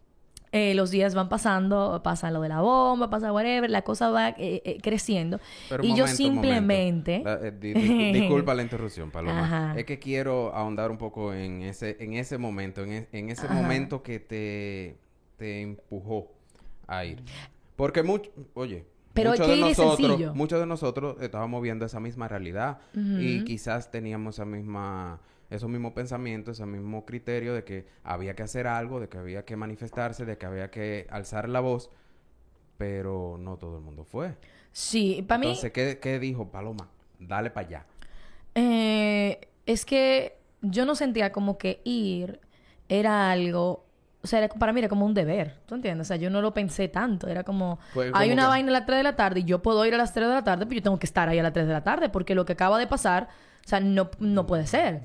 [0.53, 4.29] eh, los días van pasando, pasa lo de la bomba, pasa whatever, la cosa va
[4.29, 5.39] eh, eh, creciendo.
[5.67, 7.21] Pero y yo simplemente...
[7.25, 9.43] La- eh, di- di- disculpa la interrupción, Paloma.
[9.43, 9.79] Ajá.
[9.79, 14.01] Es que quiero ahondar un poco en ese, en ese momento, en, en ese momento
[14.03, 14.95] que te,
[15.37, 16.31] te empujó
[16.87, 17.21] a ir.
[17.75, 22.27] Porque mucho, oye, Pero muchos ¿qué de nosotros, muchos de nosotros estábamos viendo esa misma
[22.27, 28.35] realidad y quizás teníamos esa misma esos mismos pensamientos, ese mismo criterio de que había
[28.35, 31.89] que hacer algo, de que había que manifestarse, de que había que alzar la voz,
[32.77, 34.35] pero no todo el mundo fue.
[34.71, 35.47] Sí, para mí...
[35.47, 36.89] Entonces, ¿qué, qué dijo Paloma?
[37.19, 37.85] Dale para allá.
[38.55, 42.39] Eh, es que yo no sentía como que ir
[42.89, 43.85] era algo,
[44.21, 46.07] o sea, era- para mí era como un deber, ¿tú entiendes?
[46.07, 47.79] O sea, yo no lo pensé tanto, era como,
[48.13, 49.97] hay una que- vaina a las 3 de la tarde y yo puedo ir a
[49.97, 51.73] las 3 de la tarde, pero yo tengo que estar ahí a las 3 de
[51.73, 53.29] la tarde, porque lo que acaba de pasar,
[53.65, 55.01] o sea, no, no puede ser.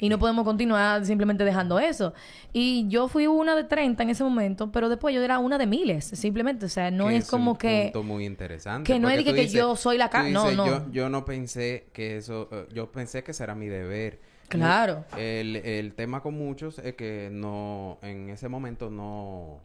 [0.00, 2.14] Y no podemos continuar simplemente dejando eso.
[2.52, 5.66] Y yo fui una de 30 en ese momento, pero después yo era una de
[5.66, 6.66] miles, simplemente.
[6.66, 7.90] O sea, no Que es como un que...
[7.92, 8.92] punto muy interesante.
[8.92, 10.66] que no es que- yo soy la tú ca- no, no.
[10.66, 12.48] Yo, yo no pensé que eso...
[12.52, 14.20] eh, yo pensé que será mi deber.
[14.48, 15.04] Claro.
[15.16, 17.98] El, el tema con muchos es que no...
[18.02, 19.58] En ese momento no...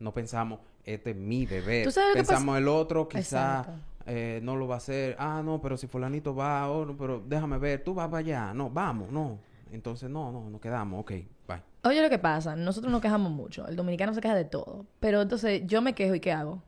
[0.00, 1.84] No pensamos, este es mi deber.
[1.84, 3.58] ¿Tú sabes lo que Pensamos el otro quizá...
[3.60, 3.72] Exacto.
[4.06, 5.14] eh, no lo va a hacer.
[5.18, 8.52] Ah, no, pero si fulanito va, oh, no, pero déjame ver, tú vas para allá.
[8.54, 9.38] No, vamos, no.
[9.74, 11.00] Entonces, no, no, nos quedamos.
[11.00, 11.10] Ok,
[11.48, 11.62] bye.
[11.82, 13.66] Oye, lo que pasa, nosotros nos quejamos mucho.
[13.68, 14.86] El dominicano se queja de todo.
[15.00, 16.62] Pero entonces yo me quejo y ¿qué hago?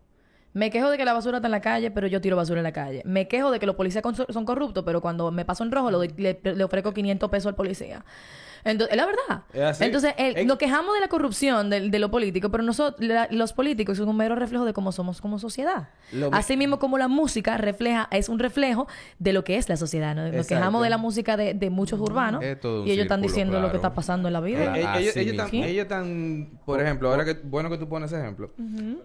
[0.52, 2.64] Me quejo de que la basura está en la calle, pero yo tiro basura en
[2.64, 3.02] la calle.
[3.04, 6.14] Me quejo de que los policías son corruptos, pero cuando me paso en rojo doy-
[6.16, 8.04] le, le ofrezco 500 pesos al policía.
[8.70, 9.42] Entonces, es la verdad.
[9.52, 9.84] Es así.
[9.84, 13.52] Entonces, el- nos quejamos de la corrupción de, de lo político, pero nosotros, la- los
[13.52, 15.88] políticos son un mero reflejo de cómo somos como sociedad.
[16.12, 18.86] Lo mi- Así mismo como la música refleja, es un reflejo
[19.18, 20.14] de lo que es la sociedad.
[20.14, 20.22] ¿no?
[20.22, 20.54] Nos Exacto.
[20.56, 23.60] quejamos de la música de, de muchos urbanos Es todo un y ellos están diciendo
[23.60, 24.76] lo que está pasando en la vida.
[24.76, 28.20] Eh, Así ellos, tan, ellos tan, por ejemplo, ahora que bueno que tú pones ese
[28.20, 28.52] ejemplo,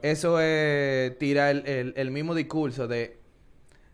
[0.02, 3.21] eso es tirar el, el, el mismo discurso de,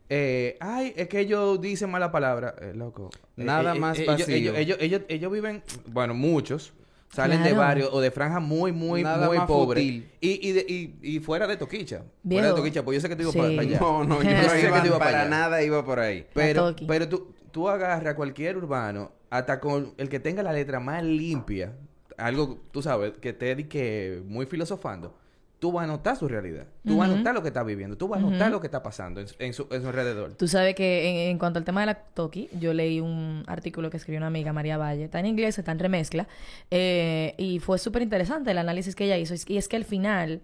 [0.09, 3.09] eh, ay, es que ellos dicen mala palabra, Eh, loco.
[3.35, 6.73] Eh, Nada eh, más eh, ellos, ellos, ellos, ellos, ellos viven, bueno, muchos
[7.09, 10.95] salen de barrios o de franjas muy, muy, Nada muy pobres y, y, de- y,
[11.01, 13.39] y fuera de Toquicha, fuera de Toquicha, pues yo sé que tú ibas Sí.
[13.39, 13.79] para, para allá.
[13.79, 15.29] No, no, yo Yo no sé que iba tú ibas para para allá.
[15.29, 16.25] nada, iba por ahí.
[16.33, 20.79] Pero, pero tú, tú agarras a cualquier urbano, hasta con el que tenga la letra
[20.79, 21.73] más limpia,
[22.17, 25.15] algo, tú sabes, que te di que muy filosofando,
[25.59, 26.65] tú vas a notar su realidad.
[26.85, 27.97] Tú vas a notar lo que está viviendo.
[27.97, 30.33] Tú vas a notar lo que está pasando en, su- en su, en su alrededor.
[30.35, 33.89] Tú sabes que en, en cuanto al tema de la Toki, yo leí un artículo
[33.89, 35.05] que escribió una amiga, María Valle.
[35.05, 36.27] Está en inglés, está en remezcla.
[36.69, 39.33] eh, y fue súper interesante el análisis que ella hizo.
[39.47, 40.41] Y es que al final,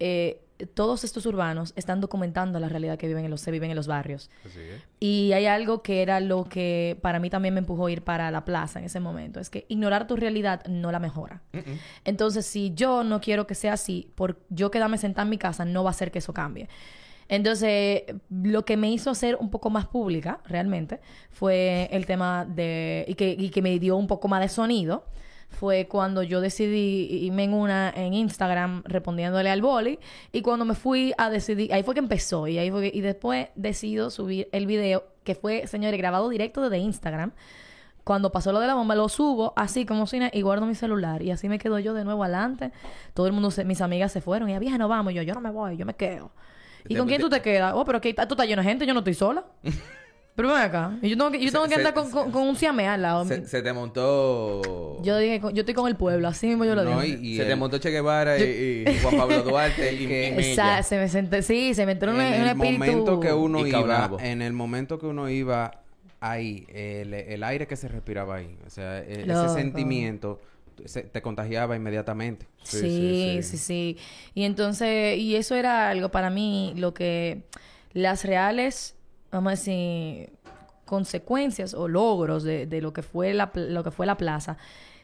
[0.00, 3.76] eh, todos estos urbanos están documentando la realidad que viven en los, se viven en
[3.76, 4.30] los barrios.
[4.98, 8.30] Y hay algo que era lo que para mí también me empujó a ir para
[8.30, 9.40] la plaza en ese momento.
[9.40, 11.42] Es que ignorar tu realidad no la mejora.
[12.04, 15.64] Entonces, si yo no quiero que sea así, por yo quedarme sentada en mi casa,
[15.64, 16.68] no va a hacer que eso cambie.
[17.28, 23.04] Entonces, lo que me hizo ser un poco más pública, realmente, fue el tema de...
[23.06, 25.04] Y que, y que me dio un poco más de sonido.
[25.50, 29.98] Fue cuando yo decidí irme en una en Instagram respondiéndole al boli.
[30.32, 31.74] Y cuando me fui a decidir...
[31.74, 32.46] Ahí fue que empezó.
[32.48, 36.62] Y ahí fue que- y después decido subir el video que fue, señores, grabado directo
[36.62, 37.32] desde Instagram.
[38.04, 41.20] Cuando pasó lo de la bomba, lo subo así como si y guardo mi celular.
[41.20, 42.72] Y así me quedo yo de nuevo adelante.
[43.12, 44.48] Todo el mundo, se- mis amigas se fueron.
[44.48, 45.12] Y vieja, no vamos.
[45.12, 46.30] Y yo, yo no me voy, yo me quedo.
[46.88, 47.74] ¿Y con quién tú te quedas?
[47.76, 49.44] Oh, pero aquí tú estás lleno de gente, yo no estoy sola.
[50.36, 50.98] pero ven acá.
[51.02, 52.88] Yo tengo que, yo Se- tengo que se- andar con, se- con, con un siamé
[52.88, 53.24] al lado.
[53.26, 54.98] Se, se te montó...
[55.02, 57.18] Yo dije, yo estoy con el pueblo, así mismo yo lo No, digo.
[57.22, 60.52] y- se te montó Che Guevara y, y Juan Pablo Duarte y, que-.
[60.52, 62.78] Esa- se me senté, sí, se me entró en un el espíritu.
[62.78, 65.82] momento que uno Y iba, en el momento que uno iba
[66.20, 70.40] ahí, el, el aire que se respiraba ahí, o sea, e- ese sentimiento
[70.84, 72.46] se- te contagiaba inmediatamente.
[72.62, 73.96] Sí sí, sí,
[74.34, 77.42] Y entonces, y eso era algo para mí, lo que
[77.92, 78.94] las reales,
[79.30, 80.30] vamos a decir,
[80.84, 84.56] consecuencias o logros de, de lo que fue la lo que fue la plaza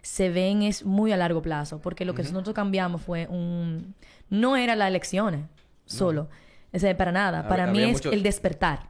[0.03, 3.95] se ven es muy a largo plazo, porque lo que nosotros cambiamos fue un
[4.31, 5.47] no era las elecciones
[5.85, 6.29] solo,
[6.73, 8.89] o sea, para nada, para mí es mucho- el despertar.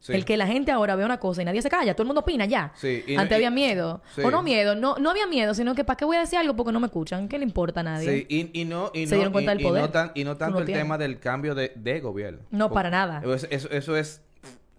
[0.00, 0.12] Sí.
[0.12, 2.20] El que la gente ahora ve una cosa y nadie se calla, todo el mundo
[2.20, 2.72] opina ya.
[2.76, 4.00] Sí, y no- Antes y- había miedo.
[4.14, 4.20] Sí.
[4.22, 6.54] O no miedo, no, no había miedo, sino que ¿para qué voy a decir algo
[6.54, 7.28] porque no me escuchan?
[7.28, 8.20] ¿Qué le importa a nadie?
[8.20, 10.22] Sí, y, y no, y Se no, dieron cuenta y- del poder no tan- y
[10.22, 12.38] no tanto el tema del cambio de, de gobierno.
[12.52, 13.22] No, Porque para nada.
[13.50, 14.22] Eso, eso es...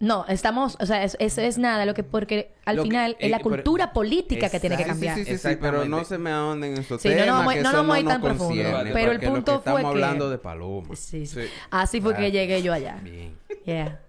[0.00, 3.30] No, estamos, o sea, eso, es nada, lo que porque al Lo que- final es
[3.30, 5.14] la eh, pero- cultura política que tiene que cambiar.
[5.14, 7.44] Sí, sí, sí, sí, pero no se me ahonden en esos Sí, no temas, que
[7.44, 8.62] no eso nos vamos a ir nos tan profundo.
[8.94, 10.96] Pero el lo punto que fue estamos que- hablando de paloma.
[10.96, 11.42] Sí, sí.
[11.42, 11.48] Sí.
[11.70, 12.98] Así fue que llegué yo allá.
[13.02, 13.36] Bien.
[13.66, 14.00] Yeah.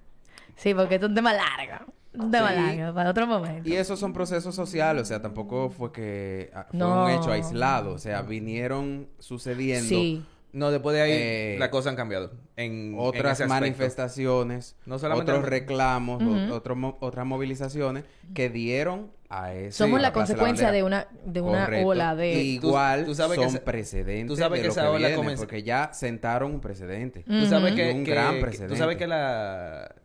[0.55, 1.85] Sí, porque esto es un tema largo.
[2.13, 3.67] Un tema largo, para otro momento.
[3.67, 7.03] Y esos son procesos sociales, o sea, tampoco fue que ah, fue No.
[7.05, 10.23] un hecho aislado, o sea, vinieron sucediendo Sí.
[10.53, 12.31] No, después de ahí Eh, las cosas han cambiado.
[12.57, 19.71] En, otras manifestaciones, No solamente otros la- reclamos, mo- otras movilizaciones que dieron a ese
[19.77, 21.87] Somos la de consecuencia de una, de una Correcto.
[21.87, 22.33] ola de...
[22.43, 24.87] Igual Tú- tú sabes que son esa- precedentes tú sabes de que lo esa que
[24.87, 27.23] ola viene, comenzó- porque ya sentaron un precedente.
[27.23, 28.75] Tú sabes que, Un que- gran que- tú precedente.
[28.77, 29.95] sabes que la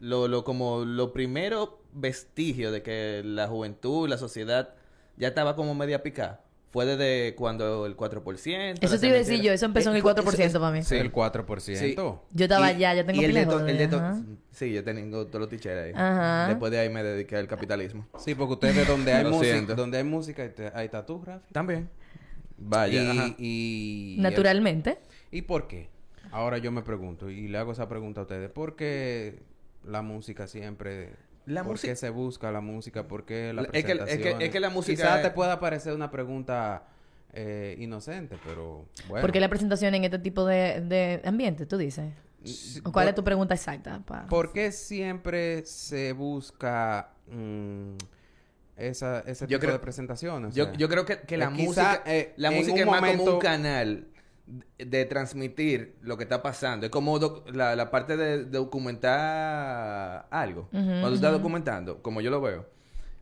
[0.00, 4.70] lo, lo como lo primero vestigio de que la juventud, la sociedad
[5.16, 6.40] ya estaba como media picada
[6.74, 8.78] fue desde cuando el 4%.
[8.80, 10.82] Eso te iba a decir yo, eso empezó en el fue- 4% para mí.
[10.82, 10.96] Sí.
[10.96, 12.20] El 4%.
[12.32, 14.02] Yo estaba Y- ya, yo tengo y el de de to- el de to-.
[14.50, 15.92] Sí, yo tengo todos los teachers ahí.
[15.94, 16.48] Ajá.
[16.48, 18.08] Después de ahí me dediqué al capitalismo.
[18.18, 21.52] Sí, porque ustedes donde hay música, donde hay música, está tú, Rafi.
[21.52, 21.88] También.
[22.58, 23.08] Vaya.
[23.12, 23.34] ajá.
[23.38, 24.98] y, y Naturalmente.
[25.30, 25.88] ¿Y por qué?
[26.32, 29.42] Ahora yo me pregunto, y le hago esa pregunta a ustedes, ¿por qué
[29.84, 31.12] la música siempre...
[31.46, 33.06] La ¿Por qué se busca la música?
[33.06, 34.42] ¿Por qué la La- es que- es que- presentación?
[34.42, 36.84] es que la música Quizás es- te pueda parecer una pregunta
[37.36, 39.20] eh, inocente, pero bueno.
[39.22, 42.12] ¿Por qué la presentación en este tipo de, de ambiente, tú dices?
[42.44, 44.00] Sí, ¿O ¿Cuál por- es tu pregunta exacta?
[44.06, 44.26] pa?
[44.28, 47.94] ¿Por qué siempre se busca mm,
[48.76, 50.52] esa, ese Yo tipo creo- de presentaciones?
[50.52, 52.86] O Yo, sea, yo creo que, que la eh, quizá, música, eh, la música es
[52.86, 54.06] más como momento- un canal
[54.46, 56.86] de, transmitir lo que está pasando.
[56.86, 57.18] Es como
[57.52, 60.68] la, la parte de, de documentar algo.
[60.70, 62.66] Cuando tú estás documentando, como yo lo veo,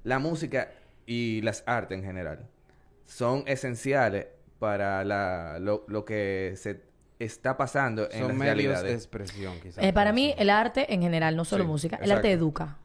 [0.04, 0.72] la música
[1.06, 2.48] y las artes en general
[3.04, 4.26] son esenciales
[4.58, 6.82] para la, lo, lo que se
[7.18, 8.84] está pasando en son las medios realidades.
[8.84, 9.84] de expresión, quizás.
[9.84, 12.78] Eh, para mí, el arte en general, no solo Sí, música, el arte educa.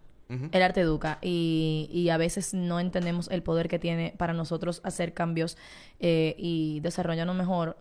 [0.52, 4.82] El arte educa y, y a veces no entendemos el poder que tiene para nosotros
[4.84, 5.58] hacer cambios
[6.02, 7.78] eh, y desarrollarnos mejor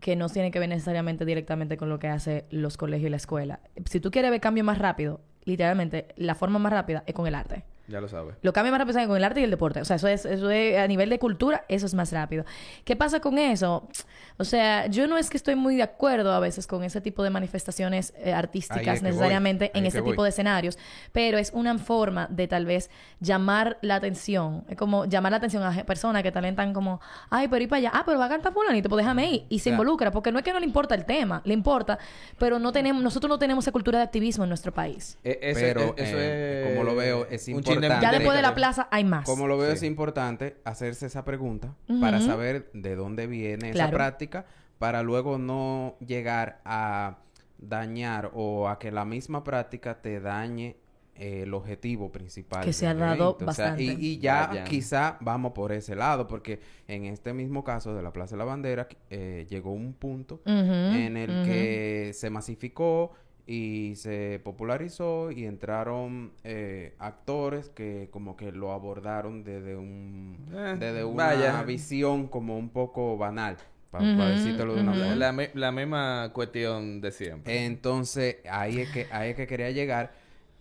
[0.00, 3.16] que no tiene que ver necesariamente directamente con lo que hace los colegios y la
[3.16, 3.60] escuela.
[3.86, 7.34] Si tú quieres ver cambio más rápido, literalmente la forma más rápida es con el
[7.34, 7.64] arte.
[7.88, 8.34] Ya lo sabes.
[8.42, 9.80] Los cambios más rápidos son con el arte y el deporte.
[9.80, 12.44] O sea, eso es, eso es a nivel de cultura, eso es más rápido.
[12.84, 13.88] ¿Qué pasa con eso?
[14.36, 17.22] O sea, yo no es que estoy muy de acuerdo a veces con ese tipo
[17.24, 20.12] de manifestaciones eh, artísticas es que necesariamente en ese que voy.
[20.12, 20.78] tipo de escenarios,
[21.12, 24.64] pero es una forma de tal vez llamar la atención.
[24.68, 27.90] Es como llamar la atención a personas que talentan como, ay, pero ir para allá,
[27.94, 29.46] ah, pero va a cantar fulanito, pues déjame ir.
[29.48, 29.82] Y se Claro.
[29.82, 31.98] involucra, porque no es que no le importa el tema, le importa,
[32.38, 35.18] pero no tenemos, nosotros no tenemos esa cultura de activismo en nuestro país.
[35.24, 36.70] E- eso- Pero, e- eso eh, es...
[36.76, 37.52] como lo veo, es de-
[37.86, 38.06] importante.
[38.06, 39.24] Ya después de la plaza hay más.
[39.24, 39.76] Como lo veo, Sí.
[39.76, 44.46] es importante hacerse esa pregunta para saber de dónde viene esa práctica,
[44.78, 47.18] para luego no llegar a
[47.58, 50.76] dañar o a que la misma práctica te dañe
[51.20, 52.64] eh, el objetivo principal.
[52.64, 53.46] Que se ha dado evento.
[53.50, 53.82] O sea, y- bastante.
[54.04, 54.64] y, ya Vayan.
[54.66, 58.44] quizá vamos por ese lado, porque en este mismo caso de la Plaza de la
[58.44, 63.10] Bandera eh, llegó un punto en el que se masificó
[63.48, 70.76] y se popularizó y entraron eh, actores que como que lo abordaron desde un Eh,
[70.78, 71.62] desde una vaya.
[71.62, 73.56] visión como un poco banal
[73.90, 75.14] para decírtelo de una forma.
[75.16, 77.64] La, mi- la misma cuestión de siempre.
[77.66, 80.12] Entonces, ahí es que, ahí es que quería llegar.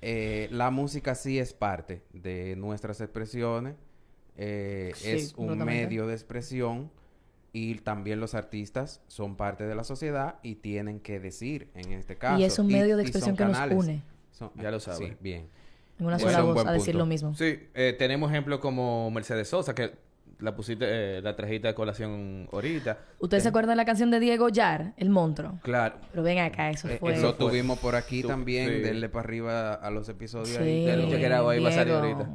[0.01, 3.75] Eh, la música sí es parte de nuestras expresiones.
[4.37, 6.91] eh, Sí, es un medio de expresión.
[7.59, 12.15] Y también los artistas son parte de la sociedad y tienen que decir en este
[12.15, 12.39] caso.
[12.39, 14.03] Y es un medio de expresión que nos une.
[14.31, 15.07] Son- Ya lo sabe.
[15.09, 15.47] Sí, bien.
[15.99, 16.99] En una Bueno, sola voz a decir punto.
[16.99, 17.33] lo mismo.
[17.33, 19.93] Sí, eh, tenemos ejemplos como Mercedes Sosa, que
[20.39, 22.99] la pusiste, eh, la trajiste a colación ahorita.
[23.17, 25.57] ¿Ustedes se acuerdan de la canción de Diego Yar, El Monstruo?
[25.63, 25.95] Claro.
[26.11, 27.15] Pero ven acá, eso Eh, fue...
[27.15, 28.67] Eso fue- tuvimos por aquí Tú- también.
[28.69, 28.79] sí.
[28.81, 30.49] Denle para arriba a los episodios.
[30.49, 30.87] Sí, ahí.
[30.87, 31.99] ahí va a salir Diego.
[31.99, 32.29] ahorita.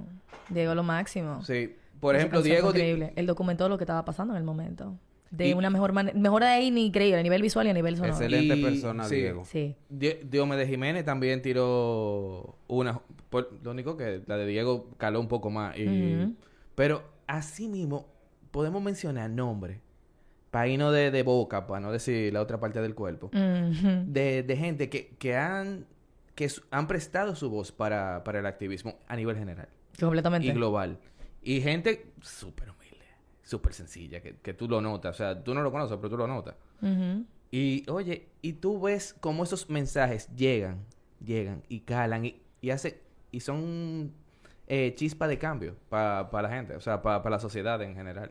[0.49, 1.45] Diego lo máximo.
[1.45, 1.77] Sí.
[2.01, 2.71] Por Esa ejemplo, Diego...
[2.71, 3.13] increíble.
[3.15, 4.99] Él documentó lo que estaba pasando en el momento.
[5.33, 6.17] De Y- una mejor manera...
[6.17, 8.13] Mejor de ahí ni increíble, a nivel visual y a nivel sonoro.
[8.15, 9.17] Excelente Y- persona, sí.
[9.17, 9.45] Diego.
[9.45, 9.75] Sí.
[9.89, 13.01] Di- Diomedes Jiménez también tiró una...
[13.31, 15.77] por- lo único que la de Diego caló un poco más.
[15.77, 16.35] y-.
[16.75, 18.07] Pero así mismo
[18.51, 19.81] podemos mencionar nombres.
[20.51, 23.31] Para irnos de, de boca, para no decir la otra parte del cuerpo.
[23.33, 25.87] De, de gente que, que han
[26.35, 29.69] que han prestado su voz para, para el activismo a nivel general
[29.99, 30.47] Completamente.
[30.49, 30.99] y global.
[31.43, 32.71] Y gente súper
[33.43, 35.17] súper sencilla, que, que tú lo notas.
[35.17, 36.55] O sea, tú no lo conoces, pero tú lo notas.
[37.51, 40.85] Y oye, y tú ves cómo esos mensajes llegan,
[41.25, 44.13] llegan y calan y, y hace, y son
[44.69, 48.31] eh, chispa de cambio para la gente, o sea, para la sociedad en general.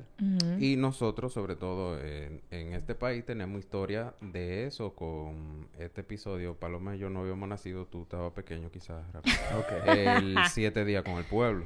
[0.60, 6.56] Y nosotros, sobre todo en, en este país, tenemos historia de eso con este episodio.
[6.56, 9.04] Paloma y yo no habíamos nacido, tú estabas pequeño quizás.
[9.13, 9.93] Rafa.
[9.93, 11.65] El siete días con el pueblo.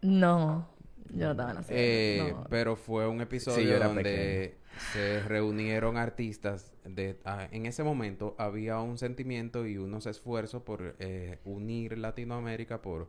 [0.00, 0.68] No.
[1.14, 1.82] Yo no estaba naciendo.
[1.82, 2.44] Eh, no.
[2.48, 4.54] Pero fue un episodio Sí, yo era donde
[4.92, 6.72] se reunieron artistas.
[6.84, 12.82] De, ah, en ese momento había un sentimiento y unos esfuerzos por eh, unir Latinoamérica,
[12.82, 13.08] por,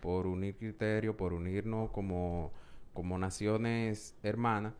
[0.00, 2.52] por unir criterio, por unirnos como,
[2.92, 4.74] como naciones hermanas.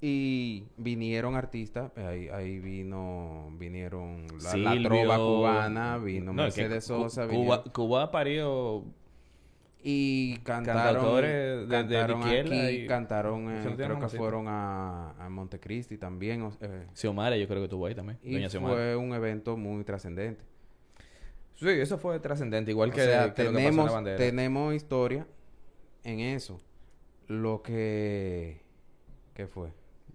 [0.00, 6.86] Y vinieron artistas, ahí, ahí vino, vinieron la, trova cubana, vino No, es que Mercedes
[6.86, 8.84] Cu- Sosa, Cuba, Cuba parió
[9.86, 15.10] y cantaron, de- de- de cantaron izquierda aquí, y- cantaron, eh, creo que fueron a,
[15.22, 18.18] a Montecristi también, o- eh, Xiomara, yo creo que estuvo ahí también.
[18.22, 20.42] y Doña fue un evento muy trascendente.
[21.54, 23.92] Sí, eso fue trascendente, igual O que, sea, que lo que pasó en la tenemos,
[23.92, 24.16] bandera.
[24.16, 25.26] tenemos historia
[26.02, 26.60] en eso.
[27.28, 28.60] Lo que...
[29.34, 29.70] ¿Qué fue?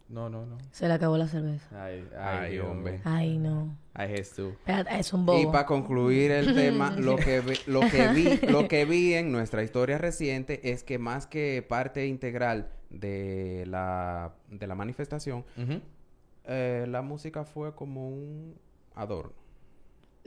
[0.10, 0.58] No, no, no.
[0.72, 1.67] Se le acabó la cerveza.
[1.86, 3.00] Ay, Ay, hombre.
[3.04, 3.78] Ay, no.
[3.93, 4.54] Ay, Jesús.
[4.91, 5.39] Es un bobo.
[5.39, 9.32] Y para concluir el tema, lo que, vi, lo, que vi, lo que vi en
[9.32, 15.45] nuestra historia reciente es que más que parte integral de la, de la manifestación,
[16.45, 18.56] eh, la música fue como un
[18.95, 19.34] adorno.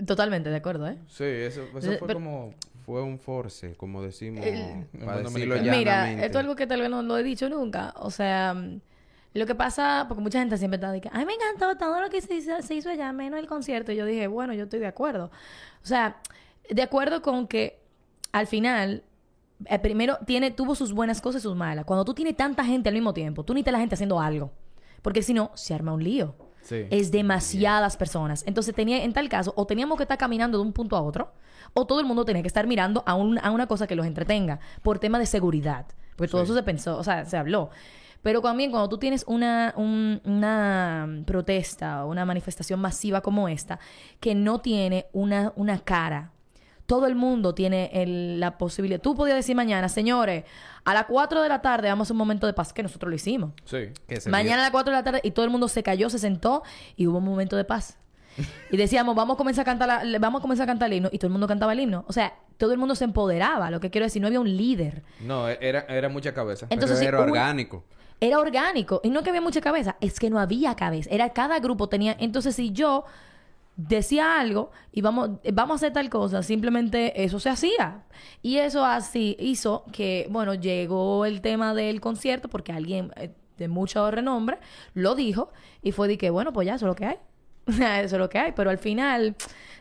[0.07, 0.97] Totalmente de acuerdo, ¿eh?
[1.09, 2.55] Sí, eso, eso Eh, fue pero- como...
[2.87, 5.55] Fue un force, como decimos, El- para decirlo.
[5.61, 7.95] Mira, esto es algo que tal vez no lo he dicho nunca.
[7.97, 8.57] O sea,
[9.35, 12.11] lo que pasa, porque mucha gente siempre está de que, ay, me encantó todo lo
[12.11, 13.91] que se hizo, se hizo allá, menos el concierto.
[13.93, 15.31] Y yo dije, bueno, yo estoy de acuerdo.
[15.83, 16.17] O sea,
[16.69, 17.81] de acuerdo con que
[18.33, 19.05] al final,
[19.67, 21.85] eh, primero, tiene, tuvo sus buenas cosas y sus malas.
[21.85, 24.53] Cuando tú tienes tanta gente al mismo tiempo, tú necesitas la gente haciendo algo.
[25.01, 26.35] Porque si no, se arma un lío.
[26.63, 26.87] Sí.
[26.91, 28.45] Es demasiadas personas.
[28.47, 31.33] Entonces, tenía, en tal caso, o teníamos que estar caminando de un punto a otro,
[31.75, 34.07] o todo el mundo tenía que estar mirando a, un- a una cosa que los
[34.07, 35.87] entretenga, por tema de seguridad.
[36.17, 36.45] Porque todo Sí.
[36.45, 37.71] eso se pensó, o sea, se habló.
[38.23, 43.79] Pero también cuando tú tienes una, un- una protesta o una manifestación masiva como esta,
[44.21, 46.31] que no tiene una, una cara,
[46.87, 49.01] todo el mundo tiene el- la posibilidad.
[49.01, 50.45] Tú podías decir mañana, señores,
[50.85, 53.17] a las 4 de la tarde vamos a un momento de paz, que nosotros lo
[53.17, 53.53] hicimos.
[53.65, 53.89] Sí.
[54.07, 56.11] Que se Mañana a las 4 de la tarde y todo el mundo se cayó,
[56.11, 56.63] se sentó
[56.97, 57.99] y hubo un momento de paz.
[58.71, 61.09] Y decíamos, vamos a comenzar a cantar la- vamos a comenzar a cantar el himno
[61.13, 62.05] y todo el mundo cantaba el himno.
[62.09, 65.03] O sea, todo el mundo se empoderaba, lo que quiero decir, no había un líder.
[65.21, 66.67] No, e- era, era mucha cabeza.
[66.71, 67.85] Entonces, era un- orgánico.
[68.23, 71.11] Era orgánico y no que había mucha cabeza, es que no había cabeza.
[71.11, 73.05] Era cada grupo tenía, entonces si yo
[73.77, 78.05] decía algo y vamos vamos a hacer tal cosa, simplemente eso se hacía.
[78.41, 83.67] Y eso así hizo que, bueno, llegó el tema del concierto porque alguien eh, de
[83.67, 84.59] mucho renombre
[84.95, 85.51] lo dijo
[85.83, 87.17] y fue de que, bueno, pues ya, eso es lo que hay.
[87.67, 89.35] eso es lo que hay, pero al final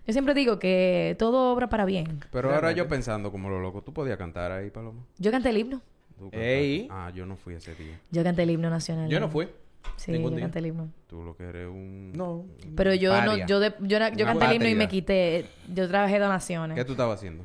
[0.07, 2.21] yo siempre digo que todo obra para bien.
[2.31, 5.05] Pero ahora yo pensando como lo loco, ¿tú podías cantar ahí, Paloma?
[5.19, 5.81] Yo canté el himno.
[6.29, 6.37] ¿Tú?
[6.37, 6.87] Ey.
[6.91, 7.99] Ah, yo no fui ese día.
[8.11, 9.09] Yo canté el himno nacional.
[9.09, 9.47] Yo no fui.
[9.95, 10.41] Sí, yo día.
[10.41, 10.89] canté el himno.
[11.07, 12.11] Tú lo que eres un...
[12.13, 12.45] No.
[12.75, 15.87] Pero yo no, yo, de- yo, era- yo canté el himno y me quité, yo
[15.87, 16.75] trabajé donaciones.
[16.77, 17.43] ¿Qué tú estabas haciendo?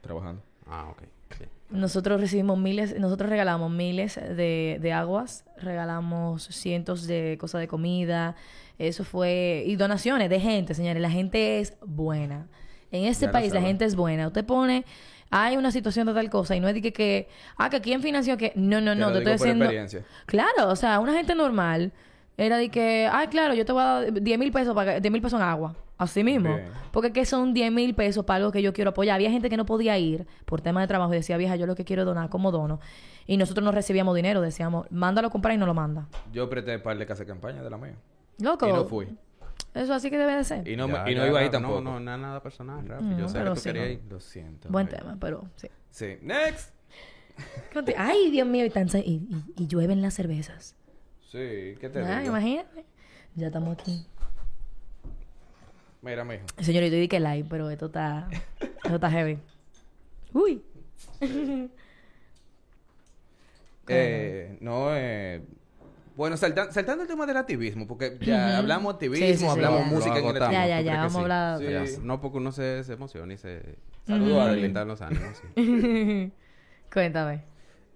[0.00, 0.42] Trabajando.
[0.68, 1.02] Ah, ok.
[1.38, 1.50] Bien.
[1.70, 8.34] Nosotros recibimos miles, nosotros regalamos miles de, de aguas, regalamos cientos de cosas de comida,
[8.78, 12.46] eso fue, y donaciones de gente, señores, la gente es buena.
[12.92, 14.28] En este Ya país la gente es buena.
[14.28, 14.84] Usted pone,
[15.30, 18.02] hay una situación de tal cosa y no es de que, que ah, que quién
[18.02, 20.04] financió que, no, no, no, te estoy experiencia.
[20.26, 21.92] Claro, o sea, una gente normal
[22.36, 25.12] era de que, ay, claro, yo te voy a dar 10 mil pesos para 10
[25.12, 25.74] mil pesos en agua.
[25.98, 26.54] Así mismo.
[26.54, 26.68] Bien.
[26.92, 29.14] Porque que son 10 mil pesos para algo que yo quiero apoyar.
[29.14, 31.74] Había gente que no podía ir por tema de trabajo y decía, vieja, yo lo
[31.74, 32.80] que quiero es donar como dono.
[33.26, 36.06] Y nosotros no recibíamos dinero, decíamos, mándalo a comprar y no lo manda.
[36.32, 37.94] Yo presté un par de casas de campaña de la mía.
[38.38, 38.68] Loco.
[38.68, 39.08] Y no fui.
[39.74, 40.66] Eso así que debe de ser.
[40.66, 41.80] Y no, Ya, y no ya, iba ahí no, tampoco.
[41.82, 43.04] No, no, nada, nada personal, Rafi.
[43.04, 43.92] No, yo sé que tú sí, querías no.
[43.92, 44.00] ir.
[44.08, 44.68] Lo siento.
[44.70, 45.02] Buen amigo.
[45.02, 45.68] tema, pero sí.
[45.90, 46.18] Sí.
[46.22, 46.72] Next.
[47.98, 50.74] Ay, Dios mío, y, tan y, y- y llueven las cervezas.
[51.30, 51.74] Sí.
[51.80, 52.30] ¿Qué te Ah, digo?
[52.30, 52.84] imagínate.
[53.34, 54.06] Ya estamos aquí.
[56.00, 56.44] Mira, mijo.
[56.58, 58.28] Señorito, yo di que live, pero esto está,
[58.82, 59.38] esto está heavy.
[60.32, 60.62] Uy.
[63.88, 65.42] Eh, no, eh...
[66.16, 68.56] Bueno, saltan- saltando el tema del activismo, porque ya Ujú.
[68.56, 71.20] hablamos activismo, Sí, sí, sí, hablamos música en el Ya, ¿tú ya, ya, vamos a
[71.20, 71.60] hablar.
[71.62, 73.76] Ya, no porque uno se, se emociona y se...
[74.06, 74.72] Saludos, Adeline.
[74.72, 75.42] calientan los ánimos.
[76.92, 77.42] Cuéntame.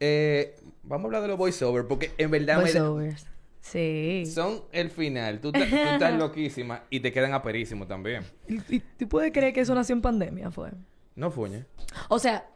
[0.01, 3.27] Eh, vamos a hablar de los voiceovers, porque en verdad Voiceovers.
[3.61, 4.25] Sí.
[4.27, 5.41] son el final.
[5.41, 8.23] Tú estás loquísima y te quedan aperísimos también.
[8.49, 10.71] ¿Y, y tú puedes creer que eso nació en pandemia, fue?
[11.15, 11.65] No fuñe.
[12.09, 12.47] O sea,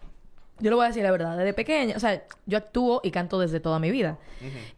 [0.61, 1.37] yo le voy a decir la verdad.
[1.37, 4.19] Desde pequeña, o sea, yo actúo y canto desde toda mi vida.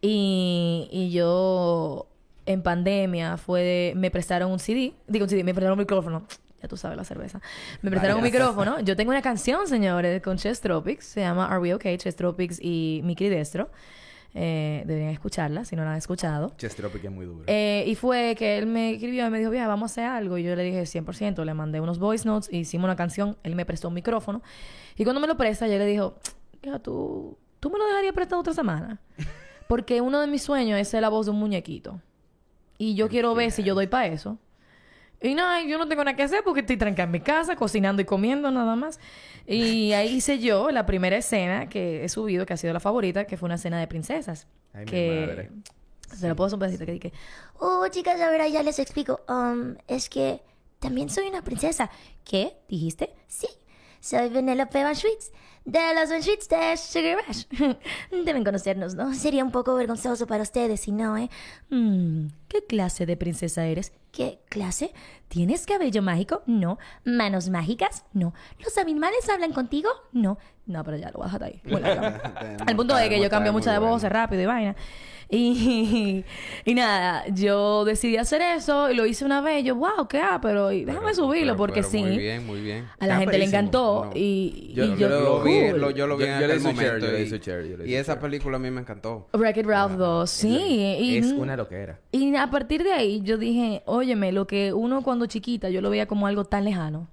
[0.01, 2.07] y, y yo,
[2.47, 4.95] en pandemia, fue de- me prestaron un CD.
[5.07, 6.27] Digo, un CD, me prestaron un micrófono.
[6.63, 7.41] Ya tú sabes la cerveza.
[7.83, 8.81] Me prestaron un micrófono.
[8.81, 11.05] Yo tengo una canción, señores, con Chess Tropics.
[11.05, 11.99] Se llama Are We Okay?
[11.99, 13.71] Chess Tropics y Mickey Destro.
[14.39, 16.53] Eh, deberían escucharla si no la han escuchado.
[16.59, 17.45] Chestropic es muy duro.
[17.47, 20.37] Eh, y fue que él me escribió y me dijo, vieja, vamos a hacer algo.
[20.37, 21.43] Y yo le dije 100%.
[21.43, 23.39] Le mandé unos voice notes, hicimos una canción.
[23.45, 24.43] Él me prestó un micrófono.
[24.95, 26.17] Y cuando me lo presta, yo le dijo,
[26.63, 29.01] vieja, ¿tú, tú me lo dejarías prestado otra semana.
[29.69, 32.03] Porque uno de mis sueños es ser la voz de un muñequito.
[32.77, 34.37] Y yo quiero ver si yo doy para eso.
[35.21, 38.03] Y nada, yo no tengo nada que hacer porque estoy tranquila en mi casa, cocinando
[38.03, 39.01] y comiendo nada más.
[39.47, 43.27] Y ahí hice yo la primera escena que he subido, que ha sido la favorita,
[43.27, 44.47] que fue una escena de princesas.
[44.75, 45.51] Ay, mi que madre.
[46.15, 47.13] Se lo puedo hacer un pedacito que dije,
[47.59, 49.21] Oh, chicas, a ver, ya les explico.
[49.29, 50.43] Um, es que
[50.79, 51.91] también soy una princesa.
[52.25, 52.57] ¿Qué?
[52.69, 53.15] ¿Dijiste?
[53.27, 53.49] Sí.
[54.01, 55.33] Soy Vanellope Van Schweetz,
[55.67, 57.45] de los Schweetz de Sugar Rush.
[58.25, 59.13] Deben conocernos, ¿no?
[59.15, 61.29] Sería un poco vergonzoso para ustedes si no, ¿eh?
[61.71, 63.93] "Mm, ¿qué clase de princesa eres?
[64.13, 64.93] ¿Qué clase?
[65.29, 66.43] ¿Tienes cabello mágico?
[66.47, 66.79] No.
[67.05, 68.05] ¿Manos mágicas?
[68.15, 68.33] No.
[68.65, 69.91] ¿Los animales hablan contigo?
[70.13, 70.39] No.
[70.67, 71.61] No, pero ya lo dejar ahí.
[71.65, 74.09] Demostrar- El punto es que yo cambio mucho de voz bueno.
[74.15, 74.77] rápido y vaina.
[75.29, 76.25] Y,
[76.65, 79.65] y nada, yo decidí hacer eso y lo hice una vez.
[79.65, 81.99] Yo, wow, qué ah, pero déjame Pero- subirlo pero- porque pero sí.
[82.01, 82.89] Muy bien, muy bien.
[83.01, 84.05] A la Está gente le encantó.
[84.07, 84.11] No.
[84.15, 86.45] Y, Yo- y yo yo, lo Lo vi, lo- yo lo vi Yo- en yo
[86.47, 88.21] aquel share, momento yo y- share, esa share.
[88.21, 89.27] película a mí me encantó.
[89.33, 90.49] Wreck-It Ralph 2, sí.
[91.01, 91.99] y, Es una loquera.
[92.13, 95.91] y a partir de ahí yo dije, óyeme, lo que uno cuando chiquita yo lo
[95.91, 97.09] veía como algo tan lejano.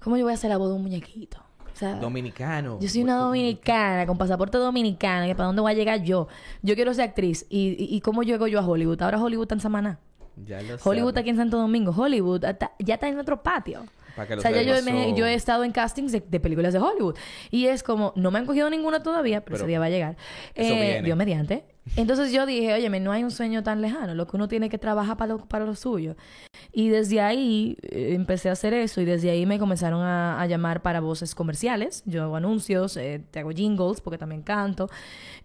[0.00, 1.38] ¿Cómo yo voy a hacer la voz de un muñequito?
[1.38, 2.78] O sea, Dominicano.
[2.80, 5.26] Yo soy una dominicana con pasaporte dominicano.
[5.26, 6.26] que ¿Para dónde voy a llegar yo?
[6.62, 7.46] Yo quiero ser actriz.
[7.48, 9.00] ¿Y, y, y cómo llego yo a Hollywood?
[9.02, 9.98] Ahora Hollywood está en Samaná.
[10.44, 11.20] Ya lo Hollywood está sabe.
[11.20, 11.92] aquí en Santo Domingo.
[11.96, 13.84] Hollywood está- ya está en otro patio.
[14.18, 16.72] Para que O sea, ya yo, me- yo he estado en castings de, de películas
[16.72, 17.16] de Hollywood.
[17.50, 19.90] Y es como, no me han cogido ninguna todavía, pero, Pero ese día va a
[19.90, 20.16] llegar.
[20.54, 21.02] eso Eh, viene.
[21.02, 21.64] Dios mediante.
[21.96, 24.14] Entonces yo dije, oye, no hay un sueño tan lejano.
[24.14, 26.16] Lo que uno tiene que trabajar para lo, para lo suyo.
[26.70, 29.00] Y desde ahí eh, empecé a hacer eso.
[29.00, 32.02] Y desde ahí me comenzaron a, a llamar para voces comerciales.
[32.04, 34.90] Yo hago anuncios, eh, te hago jingles porque también canto.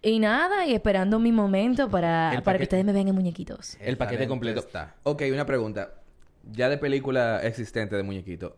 [0.02, 3.78] Y nada, y esperando mi momento para, para que ustedes me vean en muñequitos.
[3.80, 4.60] El paquete completo.
[4.60, 4.96] está.
[5.04, 5.94] Ok, una pregunta.
[6.52, 8.54] Ya de película existente de muñequito,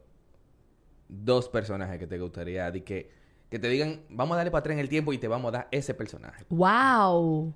[1.09, 3.11] dos personajes que te gustaría de que,
[3.51, 5.59] que te digan, vamos a darle para atrás en el tiempo y te vamos a
[5.59, 6.45] dar ese personaje.
[6.49, 7.55] ¡Wow!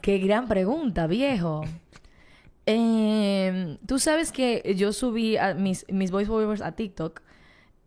[0.00, 1.64] ¡Qué gran pregunta, viejo!
[2.64, 7.20] Eh, Tú sabes que yo subí a mis, mis voiceovers a TikTok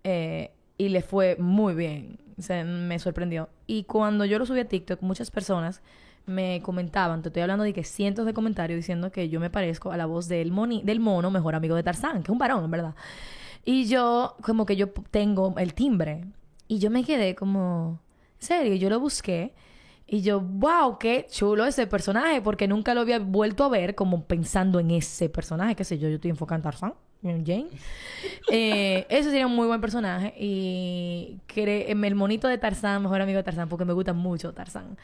[0.03, 2.19] eh, y le fue muy bien.
[2.37, 3.47] O sea, me sorprendió.
[3.67, 5.81] Y cuando yo lo subí a TikTok, muchas personas
[6.25, 9.91] me comentaban, te estoy hablando de que cientos de comentarios diciendo que yo me parezco
[9.91, 12.65] a la voz del, moni, del mono, mejor amigo de Tarzán, que es un varón,
[12.65, 12.95] en verdad.
[13.65, 16.25] Y yo, como que yo tengo el timbre.
[16.67, 17.99] Y yo me quedé como,
[18.39, 19.53] en serio, yo lo busqué.
[20.07, 24.23] Y yo, wow, qué chulo ese personaje, porque nunca lo había vuelto a ver como
[24.23, 26.93] pensando en ese personaje, qué sé yo, yo estoy enfocada en Tarzán,
[27.23, 27.67] en Jane.
[28.51, 30.31] Eh, ese sería un muy buen personaje.
[30.37, 34.95] Y em, el monito de Tarzán, mejor amigo de Tarzán, porque me gusta mucho Tarzán.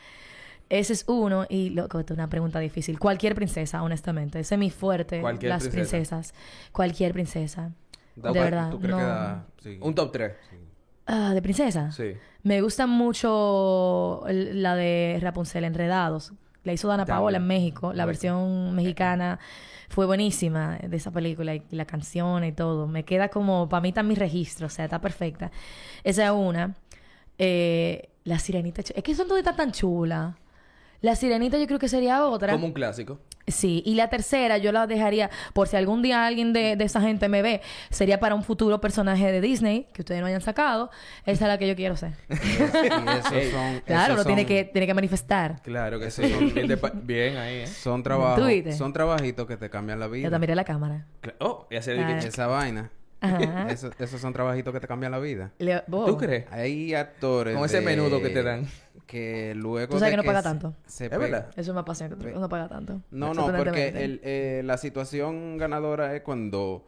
[0.70, 1.48] Ese es uno.
[1.50, 3.00] Y, loco, es una pregunta difícil.
[3.00, 4.40] Cualquier princesa, honestamente.
[4.40, 5.20] Ese es mi fuerte.
[5.20, 5.90] Cualquier las princesa.
[5.98, 6.34] princesas.
[6.72, 7.72] Cualquier princesa.
[8.22, 8.70] Da- de verdad.
[8.72, 8.98] ¿Tú crees no.
[8.98, 9.78] que da- sí.
[9.82, 10.32] Un top 3.
[11.08, 11.92] Ah, ¿De princesa?
[11.92, 12.14] Sí.
[12.44, 16.34] Me gusta mucho el- la de Rapunzel Enredados.
[16.64, 17.06] La hizo Dana.
[17.06, 17.92] Paola en México.
[17.94, 19.40] La versión mexicana
[19.90, 22.88] fue buenísima de esa película y la canción y todo.
[22.88, 25.52] Me queda como, para mí está en mi registro, o sea, está perfecta.
[26.04, 26.76] Esa es una.
[27.40, 30.36] Eh, la sirenita, es que son todas tan chulas.
[31.02, 32.54] La sirenita yo creo que sería otra.
[32.54, 33.20] Como un clásico.
[33.48, 37.02] Sí, y la tercera yo la dejaría, por si algún día alguien de, de esa
[37.02, 40.92] gente me ve, sería para un futuro personaje de Disney que ustedes no hayan sacado.
[41.26, 42.14] Esa es la que yo quiero ser.
[42.30, 45.60] Y esos son, Claro, esos lo tiene son- que, tiene que manifestar.
[45.64, 46.22] Claro que sí.
[46.30, 47.68] Son- Bien, de pa- bien ahí, ¿eh?
[47.68, 48.44] Son trabajos,
[48.78, 50.26] son trabajitos que te cambian la vida.
[50.26, 51.08] Yo te miré la cámara.
[51.40, 52.20] Oh, y hacer Ah.
[52.20, 52.92] Esa vaina.
[53.22, 53.68] Ajá.
[53.70, 55.52] Eso- esos son trabajitos que te cambian la vida.
[55.58, 56.06] Le- vos.
[56.06, 56.46] ¿Tú crees?
[56.52, 58.68] Hay actores Con ese de- menudo que te dan.
[59.12, 60.74] Que luego Tú sabes de que no paga se- tanto.
[60.86, 61.50] se ¿Es verdad?
[61.58, 63.02] Eso me apasiona, que tú no paga tanto.
[63.12, 66.88] No, no, porque el, eh, la situación ganadora es cuando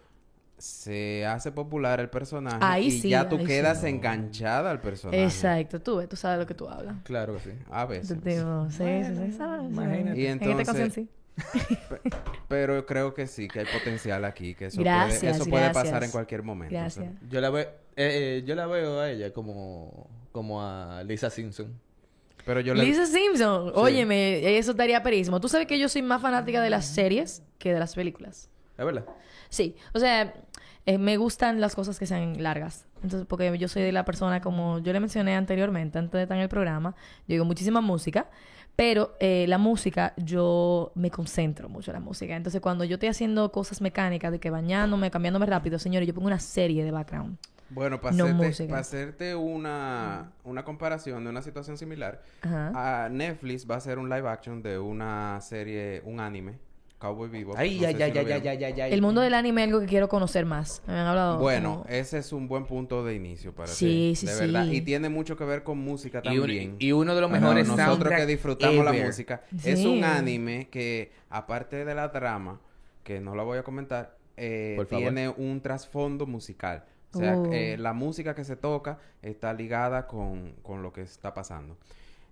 [0.57, 3.87] se hace popular el personaje Ahí y sí, ya tú ahí quedas sí.
[3.87, 5.21] enganchada al personaje.
[5.21, 6.95] Exacto, tú ves, tú sabes lo que tú hablas.
[7.03, 7.49] Claro que sí.
[7.69, 8.23] A veces.
[8.23, 9.69] Digo, sí, sí, sí, sabes.
[9.69, 10.17] imagínate.
[10.21, 11.09] Y En esta entonces- ocasión sí.
[11.89, 12.09] Pe-
[12.47, 16.01] Pero creo que sí, que hay potencial aquí, que eso Gracias, puede, eso puede pasar
[16.05, 16.73] en cualquier momento.
[16.73, 17.05] Gracias.
[17.05, 17.29] o sea.
[17.29, 17.67] Yo la veo, eh,
[17.97, 21.77] eh, yo la veo a ella como, como a Lisa Simpson.
[22.45, 22.83] Pero yo le...
[22.83, 25.39] Lisa Simpson, óyeme, eso estaría perísimo.
[25.39, 28.49] Tú sabes que yo soy más fanática de las series que de las películas.
[28.77, 29.05] ¿Es verdad?
[29.49, 30.33] Sí, o sea,
[30.85, 32.85] eh, me gustan las cosas que sean largas.
[33.03, 36.37] Entonces, porque yo soy de la persona, como yo le mencioné anteriormente, antes de estar
[36.37, 36.95] en el programa,
[37.27, 38.29] yo digo muchísima música,
[38.75, 42.35] pero eh, la música, yo me concentro mucho en la música.
[42.35, 46.27] Entonces, cuando yo estoy haciendo cosas mecánicas, de que bañándome, cambiándome rápido, señores, yo pongo
[46.27, 47.37] una serie de background.
[47.73, 48.73] Bueno, para No hacerte, música.
[48.73, 53.05] pa' hacerte una, una comparación de una situación similar, Ajá.
[53.05, 56.59] a Netflix va a hacer un live action de una serie, un anime,
[56.99, 57.53] Cowboy Vivo.
[57.57, 58.93] Ay, No ay, ay, si ay, ay, ay, ay.
[58.93, 60.81] El mundo del anime es algo que quiero conocer más.
[60.87, 61.37] Me han hablado.
[61.39, 64.15] Bueno, como- ese es un buen punto de inicio para Sí, ti.
[64.15, 64.65] sí, de verdad.
[64.67, 66.75] Y tiene mucho que ver con música Y, un- también.
[66.79, 69.41] y uno de los Para mejores nosotros soundtrack que disfrutamos la música.
[69.65, 72.61] Es un anime que, aparte de la trama,
[73.03, 76.85] que no la voy a comentar, eh, tiene un trasfondo musical.
[77.13, 77.49] O sea, Oh.
[77.53, 81.77] eh, la música que se toca está ligada con, con lo que está pasando.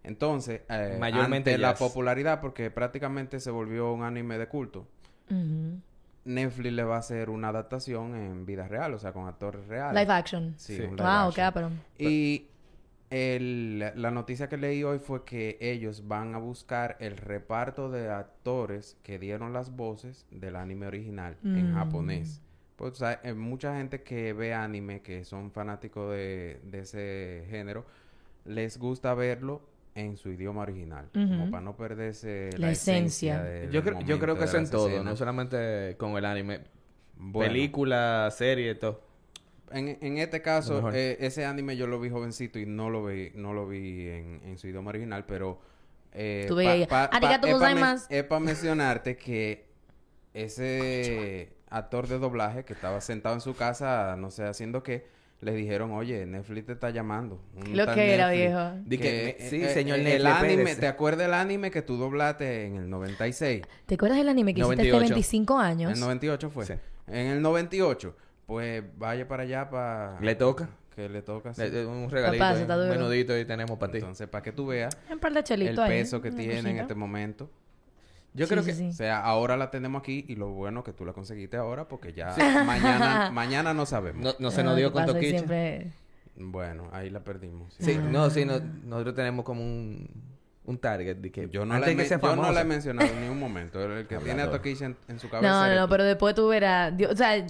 [0.03, 4.87] Entonces, eh, Mayormente ante la popularidad, porque prácticamente se volvió un anime de culto.
[6.23, 9.99] Netflix le va a hacer una adaptación en vida real, o sea, con actores reales.
[9.99, 10.53] Live action.
[10.57, 10.81] Sí, Sí.
[10.83, 11.33] un live Wow, action.
[11.33, 12.47] qué pero Y
[13.09, 18.09] el- la noticia que leí hoy fue que ellos van a buscar el reparto de
[18.09, 21.75] actores que dieron las voces del anime original en Mm.
[21.75, 22.41] japonés.
[22.81, 27.45] Pues, o sea, eh, mucha gente que ve anime, que son fanáticos de, de ese
[27.47, 27.85] género,
[28.45, 29.61] les gusta verlo
[29.93, 33.35] en su idioma original, como para no perderse la, La esencia.
[33.35, 33.43] esencia.
[33.43, 35.05] del Yo, creo, yo creo que eso en todo, escenas.
[35.05, 36.61] no solamente con el anime.
[37.17, 38.99] Bueno, Película, serie, todo.
[39.71, 43.31] En, en este caso, eh, ese anime yo lo vi jovencito y no lo vi,
[43.35, 45.59] no lo vi en, en su idioma original, pero...
[46.13, 48.07] Eh, Tú veías, "Arigato gozaimasu".
[48.09, 49.65] Es para mencionarte que
[50.33, 55.07] ese actor de doblaje que estaba sentado en su casa, no sé, haciendo qué,
[55.39, 57.41] le dijeron, oye, Netflix te está llamando.
[57.55, 58.71] Un Lo tal que era, Netflix viejo.
[58.85, 60.81] Di que, que, sí, eh, señor eh, Netflix, El anime, espérese.
[60.81, 63.63] ¿te acuerdas del anime que tú doblaste en el 96?
[63.87, 65.13] ¿Te acuerdas del anime que hiciste hace 98.
[65.15, 65.93] 25 En años?
[65.93, 66.65] el 98 fue.
[66.67, 66.73] Sí.
[67.07, 68.15] En el 98,
[68.45, 70.19] pues vaya para allá para...
[70.21, 70.69] ¿Le toca?
[70.95, 71.61] Que le toca, sí.
[71.61, 73.97] Le- Un regalito, Papá, eh, está un menudito y tenemos para ti.
[73.97, 75.89] Entonces, para que tú veas Un par de el chelitos ahí.
[75.89, 77.49] peso que tiene en este momento.
[78.33, 78.73] Yo Sí, creo que...
[78.73, 78.87] sí.
[78.89, 82.13] O sea, ahora la tenemos aquí y lo bueno que tú la conseguiste ahora porque
[82.13, 84.23] ya mañana, mañana no sabemos.
[84.23, 85.37] No, no se nos lo dio con Toquicha.
[85.37, 85.87] siempre...
[86.37, 87.73] Bueno, ahí la perdimos.
[87.77, 90.09] Sí, no, sí, no- nosotros tenemos como un,
[90.63, 92.53] un target de que Yo no, la he, que sea men- yo no famoso.
[92.53, 93.83] la he mencionado en ningún momento.
[93.83, 94.49] El que tiene a.
[94.49, 95.51] Toquicha en, en su cabeza.
[95.51, 95.91] No, no, no, tú.
[95.91, 96.95] pero después tú verás...
[96.95, 97.45] Dios- o sea,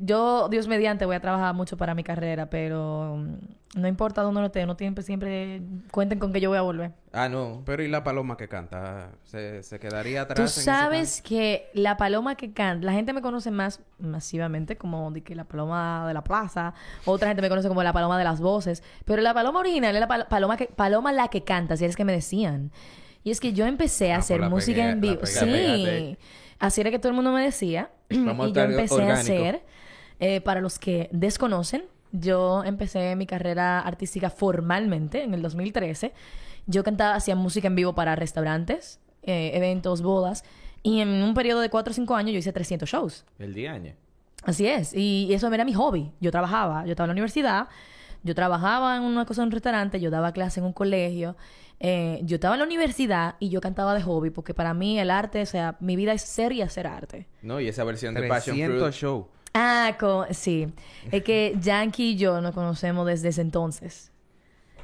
[0.00, 4.38] yo, Dios mediante, voy a trabajar mucho para mi carrera, pero mm, no importa dónde
[4.38, 5.60] uno esté, uno siempre, siempre
[5.92, 6.92] cuenten con que yo voy a volver.
[7.16, 7.62] Ah, no.
[7.64, 9.10] Pero ¿y la paloma que canta?
[9.24, 10.36] ¿Se, se quedaría atrás?
[10.36, 14.76] Tú en ese sabes que la paloma que canta, la gente me conoce más masivamente
[14.76, 16.74] como de que la paloma de la plaza,
[17.06, 20.00] otra gente me conoce como la paloma de las voces, pero la paloma original es
[20.00, 22.70] la pal- paloma que paloma la que canta, si es que me decían.
[23.24, 25.20] Y es que yo empecé a Ah, hacer pues música pegué- en vivo.
[25.20, 26.16] pegué.
[26.18, 26.18] Sí.
[26.58, 27.90] Así era que todo el mundo me decía.
[28.10, 29.62] Vamos y yo empecé a hacer,
[30.20, 36.12] eh, para los que desconocen, yo empecé mi carrera artística formalmente en el 2013.
[36.66, 40.44] Yo cantaba, hacía música en vivo para restaurantes, eh, eventos, bodas.
[40.82, 43.24] Y en un periodo de 4 o 5 años yo hice 300 shows.
[43.38, 43.94] El día año.
[44.44, 44.94] Así es.
[44.94, 46.12] Y eso era mi hobby.
[46.20, 46.84] Yo trabajaba.
[46.84, 47.68] Yo estaba en la universidad.
[48.22, 50.00] Yo trabajaba en una cosa en un restaurante.
[50.00, 51.36] Yo daba clase en un colegio.
[51.80, 54.30] eh, yo estaba en la universidad y yo cantaba de hobby.
[54.30, 57.26] Porque para mí el arte, o sea, mi vida es ser y hacer arte.
[57.42, 58.94] No, y esa versión de Passion 300 Fruit.
[58.94, 59.28] show.
[59.54, 59.96] Ah,
[60.30, 60.68] sí.
[61.10, 64.12] Es que Yankee y yo nos conocemos desde ese entonces.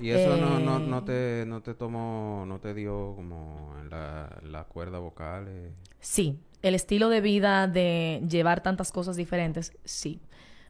[0.03, 4.39] Y eso no, no, no te no te tomó, no te dio como en la,
[4.43, 5.47] la cuerda vocal.
[5.49, 5.71] eh.
[6.01, 6.39] Sí.
[6.63, 10.21] El estilo de vida de llevar tantas cosas diferentes, sí.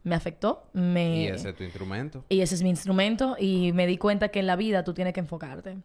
[0.05, 0.65] Me afectó.
[0.73, 1.23] Me...
[1.25, 2.25] Y ese es tu instrumento.
[2.29, 5.13] Y ese es mi instrumento y me di cuenta que en la vida tú tienes
[5.13, 5.77] que enfocarte.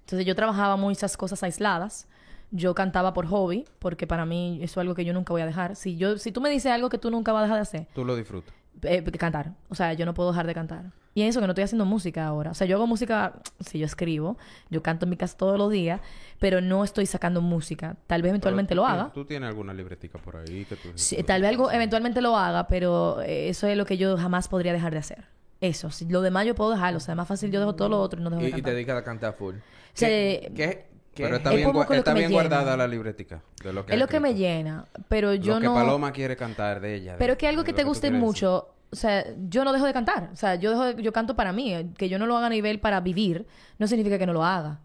[0.00, 2.06] Entonces yo trabajaba muchas cosas aisladas.
[2.50, 5.46] Yo cantaba por hobby, porque para mí eso es algo que yo nunca voy a
[5.46, 5.76] dejar.
[5.76, 7.86] Si yo si tú me dices algo que tú nunca vas a dejar de hacer,
[7.94, 8.54] Tú lo disfrutas.
[8.82, 9.52] Eh, cantar.
[9.68, 10.92] O sea, yo no puedo dejar de cantar.
[11.14, 12.52] Y eso que no estoy haciendo música ahora.
[12.52, 14.36] O sea, yo hago música, si yo escribo,
[14.70, 16.00] yo canto en mi casa todos los días,
[16.38, 17.96] pero no estoy sacando música.
[18.06, 19.10] Tal vez eventualmente Pero lo haga.
[19.12, 20.90] ¿Tú tienes alguna libretica por ahí que tú...
[20.94, 24.46] Sí, tal vez algo eventualmente lo haga, pero eh, eso es lo que yo jamás
[24.48, 25.24] podría dejar de hacer.
[25.60, 28.00] Eso, si lo demás yo puedo dejarlo, o sea, más fácil yo dejo todo lo
[28.00, 29.56] otro y no dejo Y, de y te dedicas a cantar full.
[29.92, 30.86] sea, ¿Qué, qué,
[31.18, 33.42] qué- Pero está Es bien, que está que bien guardada la libretica.
[33.62, 35.74] De lo que es lo que me llena, pero yo lo que no...
[35.74, 37.12] Paloma quiere cantar de ella.
[37.12, 39.84] de- Pero es que algo que te tú guste mucho, o sea, yo no dejo
[39.86, 40.30] de cantar.
[40.32, 41.74] O sea, yo dejo de- yo canto para mí.
[41.74, 43.46] eh, Que yo no lo haga a nivel para vivir,
[43.78, 44.78] no significa que no lo haga.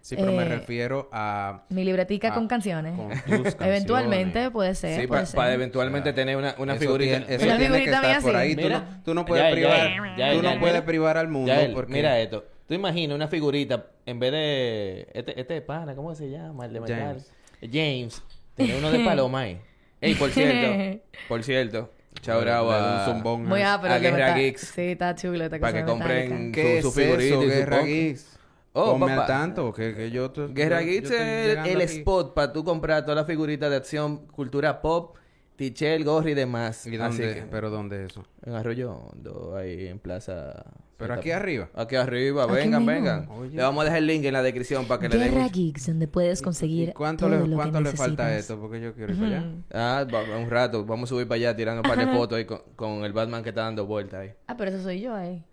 [0.00, 1.62] Sí, pero me eh, refiero a...
[1.70, 2.94] Mi libretica con canciones.
[2.94, 3.56] con tus canciones.
[3.60, 7.20] Eventualmente puede ser, Sí, para eventualmente O sea, tener una, una Eso figurita.
[7.20, 8.46] tiene- eso Una tiene que figurita estar mía por así.
[8.48, 8.54] ahí.
[8.54, 8.78] Tú Mira.
[8.80, 10.16] no, tú no puedes Ya, privar...
[10.18, 11.92] ya, tú no puedes privar al mundo porque...
[11.94, 12.44] Mira esto.
[12.66, 15.08] Tú imaginas una figurita en vez de.
[15.12, 16.66] Este, este pana, ¿cómo se llama?
[16.66, 17.30] El de James.
[17.60, 17.72] James.
[17.72, 18.22] James.
[18.54, 19.60] Tiene uno de paloma ahí.
[20.00, 21.00] Ey, por cierto.
[21.28, 21.90] por cierto.
[22.20, 22.70] Chao, bravo.
[22.70, 24.60] a- zumbón Muy a- pero a Guerra está- Geeks.
[24.74, 27.50] Sí, está chulo esta Para que compren ¿Qué su, es su figurita eso, y su
[27.54, 27.82] Guerra.
[27.82, 28.38] Geeks?
[28.72, 29.20] Oh, Ponme papá.
[29.22, 30.30] al tanto, que, que yo...
[30.30, 31.98] te- Guerra yo- Geeks es el aquí.
[31.98, 35.16] spot para tú comprar todas las figuritas de acción, cultura pop,
[35.56, 36.86] tichel, gorri y demás.
[36.86, 37.34] ¿Y Así dónde?
[37.34, 38.24] que- ¿Pero dónde eso?
[38.44, 40.64] En Arroyo Hondo, ahí en Plaza.
[40.96, 41.68] ¿Pero aquí arriba?
[41.74, 43.28] Aquí arriba, vengan, vengan.
[43.30, 43.56] Oye.
[43.56, 45.30] Le vamos a dejar el link en la descripción para que le den.
[45.32, 48.26] Guerra un- Geeks, donde puedes conseguir ¿Y cuánto todo le, lo cuánto que le falta
[48.26, 48.60] a esto?
[48.60, 49.44] Porque yo quiero ir para allá.
[49.72, 50.84] Ah, va- un rato.
[50.84, 53.42] Vamos a subir para allá tirando un par de fotos ahí con, con el Batman
[53.42, 54.30] que está dando vueltas ahí.
[54.46, 55.44] Ah, pero eso soy yo ahí.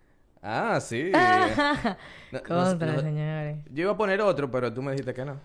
[0.42, 1.10] Ah, sí.
[2.32, 3.58] No- no- Contra, no- señores.
[3.70, 5.36] yo iba a poner otro, pero tú me dijiste que no.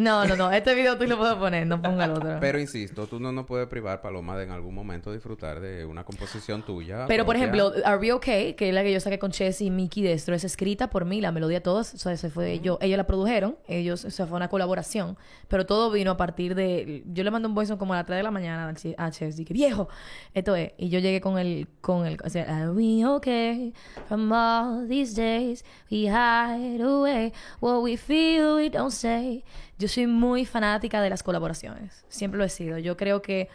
[0.00, 0.50] No, no, no.
[0.50, 1.66] Este video tú lo puedes poner.
[1.66, 2.38] No ponga el otro.
[2.40, 6.04] Pero insisto, tú no nos puedes privar, Paloma, de en algún momento disfrutar de una
[6.04, 7.06] composición tuya.
[7.06, 7.38] Pero, por propia.
[7.38, 10.34] ejemplo, Are We Okay, que es la que yo saqué con Chess y Mickey Destro,
[10.34, 13.56] es escrita por mí, la melodía todos, o sea, se fue yo, ellos la produjeron,
[13.68, 15.16] ellos, o sea, fue una colaboración,
[15.48, 18.18] pero todo vino a partir de, yo le mandé un voice como a las 3
[18.18, 19.88] de la mañana a Chess, dije, viejo,
[20.34, 23.72] esto es, y yo llegué con el, con el, o sea, Are we okay
[24.08, 29.44] from all these days we hide away what we feel we don't say.
[29.80, 33.48] Yo soy muy fanática de las colaboraciones, siempre lo he sido, yo creo que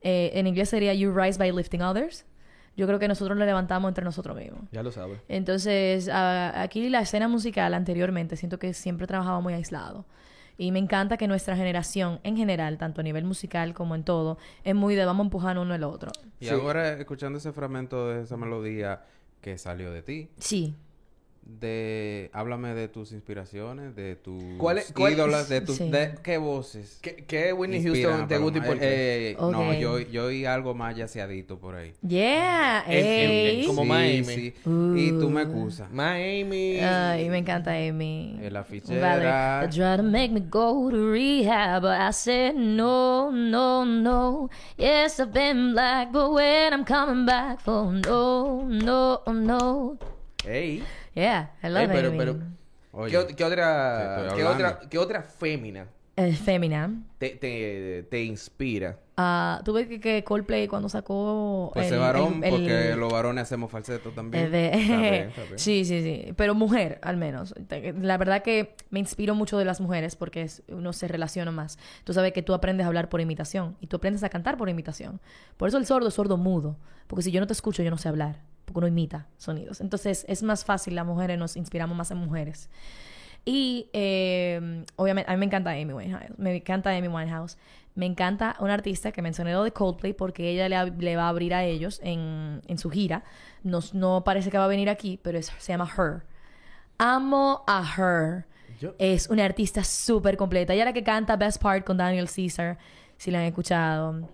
[0.00, 2.24] eh, en inglés sería You rise by lifting others.
[2.76, 4.62] Yo creo que nosotros lo levantamos entre nosotros mismos.
[4.72, 5.18] Ya lo sabes.
[5.28, 10.04] Entonces, a- aquí la escena musical anteriormente, siento que siempre trabajaba muy aislado.
[10.58, 14.38] Y me encanta que nuestra generación, en general, tanto a nivel musical como en todo,
[14.64, 16.10] es muy de vamos a empujar uno al otro.
[16.40, 16.50] Y Sí.
[16.50, 19.02] ahora, escuchando ese fragmento de esa melodía
[19.42, 20.74] que salió de ti, Sí.
[21.46, 22.28] De...
[22.32, 25.76] Háblame de tus inspiraciones, de tus ¿Cuál es- cuál- ídolos, de tus...
[25.76, 25.88] Sí.
[25.90, 26.98] de ¿Qué voces?
[27.00, 29.30] ¿Qué, qué Whitney Houston te gusta y por qué?
[29.30, 29.76] Eh, No, Ok.
[29.78, 31.94] yo, yo oí algo más yaceadito por ahí.
[32.06, 32.84] Yeah.
[32.86, 33.60] En- en- ey.
[33.60, 34.24] en- como sí, Miami.
[34.24, 34.54] sí.
[34.64, 35.90] Y tú me excusas.
[35.90, 36.78] Miami.
[36.80, 38.38] Ay, me encanta Amy.
[38.42, 39.66] En la Vale.
[39.68, 44.50] They try to make me go to rehab, but I said no, no, no.
[44.76, 49.98] Yes, I've been black, but when I'm coming back for no, no, no.
[50.44, 50.82] Ey.
[51.16, 52.18] Yeah, I love Ey, pero, Amy.
[52.18, 52.36] pero,
[52.92, 56.90] Oye, ¿qué, ot- qué otra, qué otra, qué otra fémina Eh, Femina.
[57.18, 58.98] te, te, te inspira?
[59.18, 61.70] Ah, Tuve que, que Coldplay cuando sacó.
[61.74, 64.44] pues el- ese varón, el- porque el- los varones hacemos falseto también.
[64.44, 65.58] eh, de- Está bien, está bien.
[65.58, 66.32] sí, sí, sí.
[66.36, 67.54] Pero mujer, al menos.
[68.00, 71.78] La verdad que me inspiro mucho de las mujeres porque es- uno se relaciona más.
[72.04, 74.68] Tú sabes que tú aprendes a hablar por imitación y tú aprendes a cantar por
[74.68, 75.20] imitación.
[75.56, 76.76] Por eso el sordo es sordo mudo.
[77.06, 78.40] Porque si yo no te escucho, yo no sé hablar.
[78.66, 79.80] Porque uno imita sonidos.
[79.80, 82.68] Entonces es más fácil, las mujeres nos inspiramos más en mujeres.
[83.44, 86.36] Y eh, obviamente, a mí me encanta Amy Winehouse.
[86.36, 87.56] Me encanta Amy Winehouse.
[87.94, 91.54] Me encanta una artista que mencioné lo de Coldplay porque ella le, va a abrir
[91.54, 93.22] a ellos en, en su gira.
[93.62, 96.24] No, no parece que va a venir aquí, pero es- se llama Her.
[96.98, 98.46] Amo a Her.
[98.80, 100.74] Yo- Es una artista súper completa.
[100.74, 102.76] Ella es la que canta Best Part con Daniel Caesar,
[103.16, 104.28] si la han escuchado.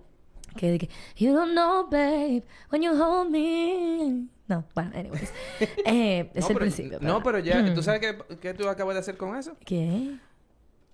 [0.57, 4.27] Que de que, You don't know, babe, when you hold me.
[4.49, 5.33] No, bueno, anyways.
[5.87, 6.99] Eh, es no, el pero, principio.
[7.01, 9.57] No, pero- ya, ¿tú sabes qué, qué tú acabas de hacer con eso?
[9.65, 10.17] ¿Qué?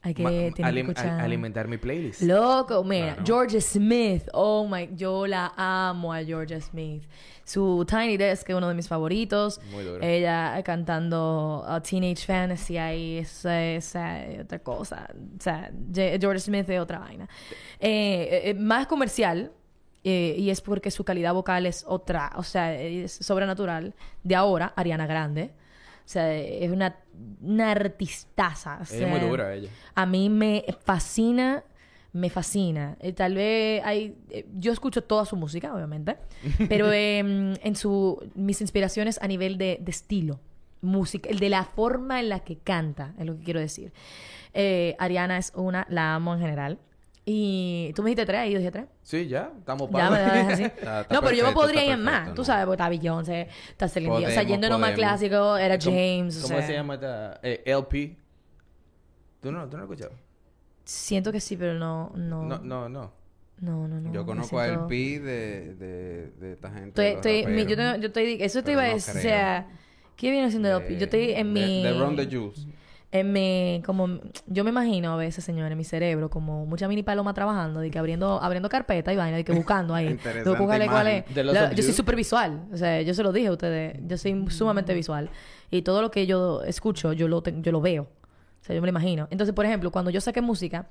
[0.00, 2.22] Hay que, Ma- que alim- al- alimentar mi playlist.
[2.22, 3.24] Loco, mira, Claro.
[3.26, 4.28] Georgia Smith.
[4.32, 7.02] Oh my, yo la amo a Georgia Smith.
[7.48, 9.58] Su Tiny Desk es uno de mis favoritos.
[9.72, 10.02] Muy duro.
[10.04, 15.08] Ella cantando uh, Teenage Fantasy ahí, esa es eh, otra cosa.
[15.38, 17.26] O sea, Ge- Georgia Smith es otra vaina.
[17.80, 19.50] Eh, eh, más comercial.
[20.04, 23.94] eh, y es porque su calidad vocal es otra, o sea, es sobrenatural.
[24.22, 25.50] De ahora, Ariana Grande.
[26.04, 26.96] O sea, es una,
[27.40, 28.78] una artistaza.
[28.80, 29.70] o es muy dura ella.
[29.94, 31.64] a mí me fascina,
[32.12, 32.96] me fascina.
[33.00, 34.16] Eh, tal vez hay...
[34.30, 36.16] eh, yo escucho toda su música, obviamente,
[36.68, 38.18] pero em, en su...
[38.34, 40.40] Mis inspiraciones a nivel de, de estilo,
[40.80, 43.92] música, el de la forma en la que canta, es lo que quiero decir.
[44.54, 46.78] Eh, Ariana es una, la amo en general.
[47.30, 48.86] Y tú me dijiste tres, y yo dije tres.
[49.02, 50.32] Sí, ya, estamos Ya me pagos.
[50.32, 50.62] dejas así.
[50.78, 52.14] Está- está no, pero yo me perfecto, podría ir en más.
[52.14, 52.44] perfecto, Tú ¿no?
[52.46, 54.30] sabes, porque está Beyoncé, está Celine Dion.
[54.30, 56.38] O sea, más clásico, era ¿Cómo- James.
[56.42, 57.38] ¿Cómo se llama esta?
[57.42, 58.16] Eh, LP.
[59.42, 60.27] ¿Tú no, ¿Tú no lo has escuchado?
[60.88, 62.10] Siento que sí, pero no...
[62.16, 63.12] No, No, no, no.
[63.60, 64.00] no, no.
[64.00, 66.88] no, Yo conozco a siento- El Pi de, de, de esta gente.
[66.88, 69.20] Estoy, de los estoy, mi- yo, tengo- yo estoy, eso te iba a decir, o
[69.20, 69.66] sea,
[70.16, 71.82] ¿qué viene haciendo el De- Yo estoy en mi...
[71.82, 72.66] De Ron the Juice.
[73.10, 74.06] En mi, como,
[74.46, 77.90] yo me imagino a veces, señor, en mi cerebro, como mucha mini paloma trabajando, de
[77.90, 80.06] que abriendo, abriendo carpeta y vaina, de que buscando ahí.
[80.12, 81.24] Interesante cuál es.
[81.54, 84.44] La- yo soy súper visual, o sea, yo se lo dije a ustedes, yo soy
[84.50, 85.28] sumamente visual.
[85.70, 88.08] Y todo lo que yo escucho, yo lo, ten- yo lo veo.
[88.68, 89.26] Sea, yo me lo imagino.
[89.30, 90.86] Entonces, por ejemplo, cuando yo saqué música,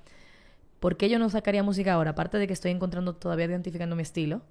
[0.79, 2.11] ¿por qué yo no sacaría música ahora?
[2.11, 4.41] Aparte de que estoy encontrando, todavía identificando mi estilo,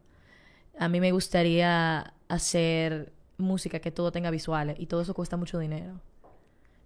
[0.79, 5.59] a mí me gustaría hacer música que todo tenga visuales y todo eso cuesta mucho
[5.59, 6.01] dinero.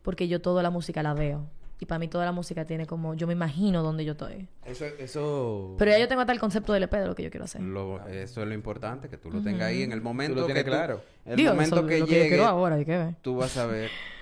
[0.02, 1.46] Porque yo toda la música la veo.
[1.78, 3.14] Y para mí toda la música tiene como...
[3.14, 4.48] Yo me imagino dónde yo estoy.
[4.64, 5.74] Eso, eso...
[5.78, 7.60] Pero ya yo tengo hasta el concepto del EP de lo que yo quiero hacer.
[7.62, 10.54] Lo- eso es lo importante, que tú lo tengas ahí en el momento lo que
[10.62, 11.02] tú- claro.
[11.24, 13.14] El Digo, momento eso que lo que yo llegue, quiero ahora, hay que ver.
[13.22, 13.90] tú vas a ver.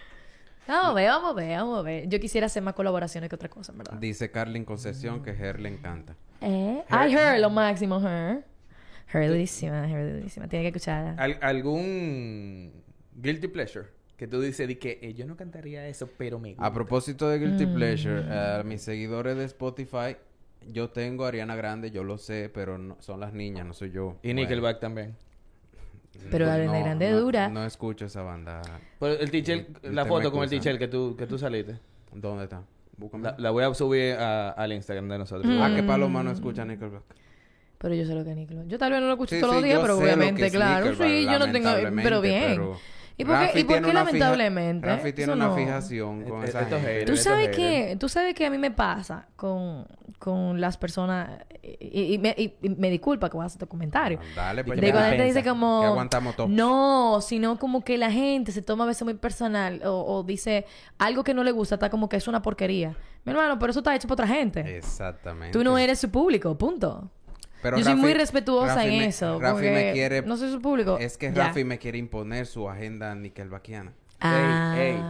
[0.68, 2.08] Vamos a ver, vamos a ver, vamos a ver.
[2.08, 3.94] Yo quisiera hacer más colaboraciones que otra cosa, en verdad.
[3.98, 6.14] Dice Carlin Concesión que Her le encanta.
[6.42, 8.44] Eh, Ay, Her, lo máximo, Her.
[9.12, 10.24] Her es durísima, Her.
[10.30, 11.14] Tiene que escucharla.
[11.18, 12.72] Al- ¿Algún
[13.16, 13.86] guilty pleasure?
[14.18, 16.66] Que tú dices de que eh, yo no cantaría eso, pero me gusta.
[16.66, 17.74] A propósito de Guilty Mm.
[17.74, 18.20] Pleasure,
[18.58, 20.16] a mis seguidores de Spotify,
[20.70, 23.90] yo tengo a Ariana Grande, yo lo sé, pero no- son las niñas, no soy
[23.92, 24.16] yo.
[24.22, 25.14] Y Nickelback también.
[26.30, 27.48] Pero pues no, Grande no- dura.
[27.48, 28.60] No escucho esa banda.
[28.98, 31.78] Pero el teacher, Y- la foto con el teacher que tú, que tú saliste.
[32.12, 32.62] ¿Dónde está?
[33.20, 35.46] La, la voy a subir a- al Instagram de nosotros.
[35.52, 35.60] Mm.
[35.62, 37.02] Ah, que Paloma no escucha Nickelback.
[37.78, 38.66] Pero yo sé lo que es Nickelback.
[38.66, 40.94] Yo tal vez no lo escucho Sí, todos sí, los días, pero obviamente, claro.
[40.96, 41.70] Sí, yo no tengo...
[42.02, 42.44] Pero bien.
[42.56, 42.78] pero
[43.20, 44.86] ¿Y por qué, ¿y por qué fija- lamentablemente?
[44.86, 47.10] Rafi tiene una no- fijación con Eh, esa estos haters.
[47.10, 49.86] Tú sabes que, tú sabes que a mí me pasa con,
[50.20, 51.30] con las personas
[51.62, 54.20] y, y me, y- y me disculpa que voy a hacer tu comentario.
[54.22, 55.80] Ah, Dale, pues De cuando la gente dice como...
[55.80, 56.46] Que aguantamos todo.
[56.48, 60.64] No, sino como que la gente se toma a veces muy personal o, o dice
[60.98, 62.94] algo que no le gusta, está como que es una porquería.
[63.24, 64.76] Mi hermano, pero eso está hecho por otra gente.
[64.78, 65.52] Exactamente.
[65.58, 67.10] Tú no eres su público, punto.
[67.62, 70.22] Pero Yo soy Rafi- muy respetuosa Rafi en me- eso, Rafi me quiere...
[70.22, 70.96] no soy su público.
[70.98, 71.48] Es que Ya.
[71.48, 73.92] Rafi me quiere imponer su agenda nickelbackiana.
[74.20, 74.74] Ah.
[74.78, 75.02] Ey, ey,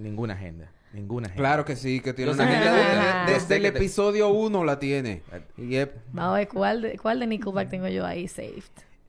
[0.00, 0.70] ninguna agenda.
[0.92, 1.40] Ninguna agenda.
[1.42, 3.24] Claro que sí, que tiene Yo una agenda.
[3.26, 5.22] Desde, desde el episodio 1 la tiene.
[5.56, 8.62] Y es- Vamos a ver cuál de, cuál de Nickelback tengo yo ahí saved.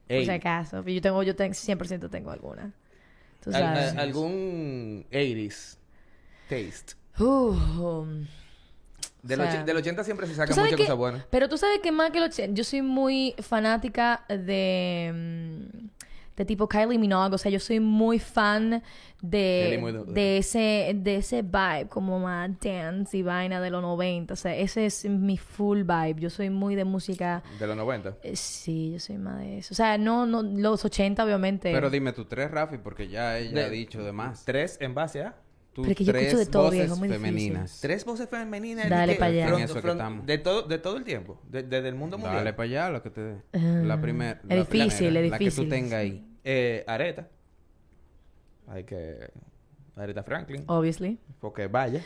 [0.10, 0.20] Ey.
[0.20, 0.84] Por si acaso.
[0.86, 2.72] Yo tengo, yo tengo, 100% tengo alguna.
[3.44, 3.92] Tú sabes.
[3.94, 5.78] al- algún 80s
[6.50, 6.96] taste.
[7.20, 7.56] Uh,
[9.28, 11.26] Del, O sea, del 80 siempre se ¿Tú sacan sabes muchas que- cosas buenas.
[11.30, 15.88] Pero tú sabes que más que el 80, yo soy muy fanática de, mm,
[16.38, 17.34] de tipo Kylie Minogue.
[17.36, 18.82] O sea, yo soy muy fan muy
[19.32, 24.34] de, de, ese, de ese vibe como más dance y vaina de los 90.
[24.34, 26.16] O sea, ese es mi full vibe.
[26.20, 27.42] Yo soy muy de música...
[27.60, 28.18] De los 90.
[28.22, 29.74] eh, Sí, yo soy más de eso.
[29.74, 31.72] O sea, no, no, los 80 obviamente.
[31.74, 34.46] Pero dime tú tres, Rafi, porque ya ella De- ha dicho de más.
[34.46, 35.36] Tres en base a.
[35.78, 37.28] Tú Pero que yo tres escucho de todo, voces viejo, muy difícil.
[37.28, 37.80] femeninas.
[37.82, 38.90] Tres voces femeninas.
[38.90, 39.46] Dale pa' allá.
[39.48, 40.26] front- En eso que front- estamos.
[40.26, 41.40] De todo, de todo el tiempo.
[41.48, 42.38] De- Desde el mundo mundial.
[42.38, 43.36] Dale para allá lo que te dé.
[43.54, 44.42] Ah, la primera.
[44.50, 46.28] es difícil, es La que tú tengas ahí.
[46.44, 47.28] Eh, Areta.
[48.68, 49.30] Hay que...
[49.96, 50.64] Areta Franklin.
[50.66, 51.20] Obviously.
[51.40, 52.02] Porque vaya.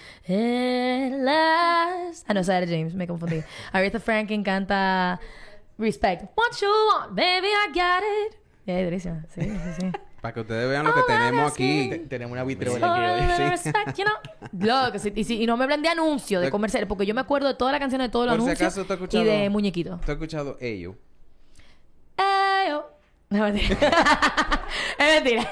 [1.09, 2.25] Last.
[2.29, 3.41] Ah, no, esa era James, me confundí.
[3.71, 5.17] Aretha Franklin canta
[5.77, 6.23] Respect.
[6.35, 8.37] What you want, baby, I got it.
[8.67, 9.25] Eh, durísima.
[9.33, 9.49] Sí, sí,
[9.79, 9.91] sí.
[10.21, 11.89] Para que ustedes vean lo que tenemos aquí.
[11.89, 13.35] Te- tenemos una vitrola aquí hoy.
[13.37, 13.43] Sí.
[13.49, 14.15] respect, you know.
[14.85, 17.55] Loco, sí, y, no me hablan de anuncios, de comerciales, porque yo me acuerdo de
[17.55, 19.25] todas las canciones de todos los Por si anuncios acaso tú has y escuchado.
[19.25, 19.89] de muñequito.
[19.97, 20.95] ¿Tú has escuchado ello?
[22.17, 22.85] Ey, oh.
[23.31, 23.77] No, mentira.
[24.99, 25.51] es mentira.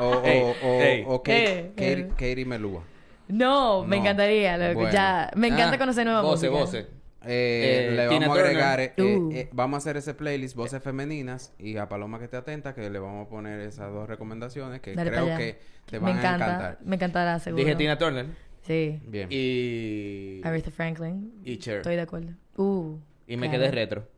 [0.00, 1.04] O, Ey, o, o, ey.
[1.06, 2.08] o Kate- Eh, Katie, eh.
[2.10, 2.82] Katie Melúa.
[3.28, 4.02] no, me No.
[4.02, 4.56] encantaría.
[4.58, 4.92] loco, Bueno.
[4.92, 6.64] Ya, me encanta Ah, conocer nueva Voce, música.
[6.82, 6.97] voce.
[7.30, 9.30] Eh, Eh, le vamos a agregar, eh, eh, Uh.
[9.32, 12.88] eh, vamos a hacer ese playlist, voces femeninas, y a Paloma que esté atenta, que
[12.88, 16.44] le vamos a poner esas dos recomendaciones que Dale creo que te van a encanta,
[16.46, 16.78] encantar.
[16.84, 17.62] me encantará, seguro.
[17.62, 18.26] Dije Tina Turner.
[18.62, 19.00] Sí.
[19.06, 19.28] Bien.
[19.30, 20.40] Y...
[20.44, 21.32] Aretha Franklin.
[21.44, 21.76] Y Cher.
[21.78, 22.32] Estoy de acuerdo.
[22.56, 22.96] Uh.
[23.26, 23.62] Y me claro.
[23.62, 24.08] quedé retro.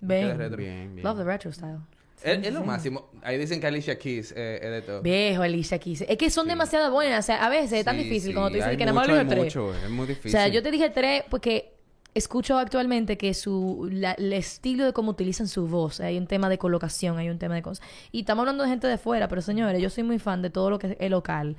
[0.00, 0.22] Ven.
[0.28, 0.56] quedé retro.
[0.56, 1.04] Bien, bien.
[1.04, 1.78] Love the retro style.
[2.24, 3.10] Es, es lo máximo.
[3.22, 5.02] Ahí dicen que Alicia Keys eh, es de todo.
[5.02, 6.02] Viejo, Alicia Keys.
[6.02, 7.24] Es que son demasiado buenas.
[7.24, 8.94] O sea, a veces es tan Sí, difícil sí, cuando tú dices hay que nada
[8.94, 9.44] más hay tres.
[9.44, 10.30] mucho, es muy O difícil.
[10.30, 11.72] sea, yo te dije tres porque
[12.14, 16.48] escucho actualmente que su la- el estilo de cómo utilizan su voz, hay un tema
[16.48, 17.84] de colocación, hay un tema de cosas.
[18.10, 20.70] Y estamos hablando de gente de fuera, pero señores, yo soy muy fan de todo
[20.70, 21.56] lo que es local.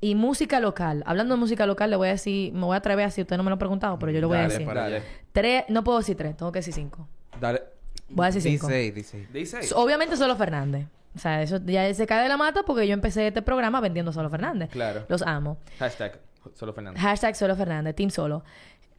[0.00, 1.04] Y música local.
[1.06, 3.44] Hablando de música local, le voy a decir, me voy a atrever así, usted no
[3.44, 4.66] me lo ha preguntado, pero yo lo voy a decir.
[4.66, 5.02] para allá.
[5.32, 7.06] Tres, no puedo decir tres, tengo que decir cinco.
[7.40, 7.62] Dale.
[8.08, 8.66] Voy a decir cinco.
[8.66, 9.28] Dice, dice.
[9.32, 9.74] Dice.
[9.74, 10.86] Obviamente solo Fernández.
[11.14, 14.10] O sea, eso ya se cae de la mata porque yo empecé este programa vendiendo
[14.10, 14.70] a Solo Fernández.
[14.70, 15.04] Claro.
[15.08, 15.58] Los amo.
[15.78, 16.18] Hashtag
[16.54, 16.98] Solo Fernando.
[16.98, 18.42] Hashtag Solo Fernández, Team Solo.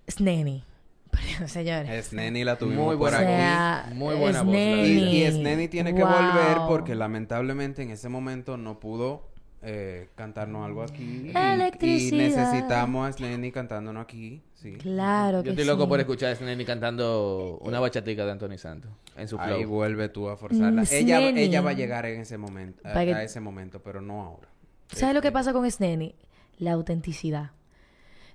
[0.09, 0.63] Sneni.
[1.47, 1.89] Señores.
[1.91, 3.29] Es Neni la tuvimos Muy por buena o aquí.
[3.29, 8.09] sea, Muy buena es voz, Y, y Sneni tiene que volver porque lamentablemente en ese
[8.09, 9.29] momento no pudo
[9.65, 11.31] eh, cantarnos algo aquí.
[11.31, 14.41] Y- Y, necesitamos a Sneni cantándonos aquí.
[14.55, 14.73] Sí.
[14.73, 15.89] Claro que Yo estoy loco sí.
[15.89, 19.55] por escuchar a Sneni cantando una bachatica de Anthony Santos en su flow.
[19.57, 20.81] Ahí vuelve tú a forzarla.
[20.81, 21.41] Mm, ella, Sneni.
[21.41, 24.21] ella va a llegar en ese momento, a, Para que- a ese momento, pero no
[24.21, 24.47] ahora.
[24.91, 26.15] ¿Sabes lo que Este, pasa con Sneni?
[26.59, 27.51] La autenticidad.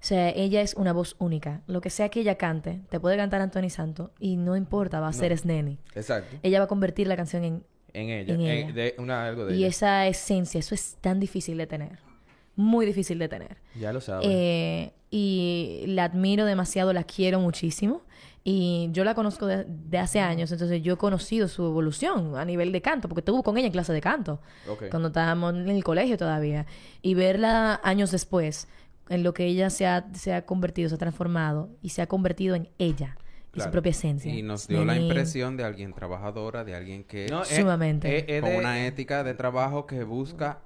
[0.00, 1.62] O sea, ella es una voz única.
[1.66, 5.08] Lo que sea que ella cante, te puede cantar Anthony Santos y no importa, va
[5.08, 5.78] a ser Sneni.
[5.94, 6.36] Exacto.
[6.42, 7.64] Ella va a convertir la canción en...
[7.94, 8.34] En ella.
[8.34, 8.72] En En- ella.
[8.74, 9.68] de una, algo de Y ella.
[9.68, 11.98] esa esencia, eso es tan difícil de tener.
[12.54, 13.56] Muy difícil de tener.
[13.78, 14.26] Ya lo sabes.
[14.30, 18.02] Eh, y la admiro demasiado, la quiero muchísimo.
[18.44, 22.44] Y yo la conozco de, de hace años, entonces yo he conocido su evolución a
[22.44, 24.84] nivel de canto, porque estuve con ella en clase de canto, Ok.
[24.90, 26.64] cuando estábamos en el colegio todavía.
[27.02, 28.66] Y verla años después,
[29.08, 32.06] en lo que ella se ha, se ha convertido, se ha transformado y se ha
[32.06, 33.16] convertido en ella,
[33.48, 33.68] y Claro.
[33.68, 34.32] su propia esencia.
[34.34, 38.18] Y nos dio la impresión de alguien trabajadora, de alguien que No, es- Sumamente.
[38.18, 40.58] es- es con de- una ética de trabajo que busca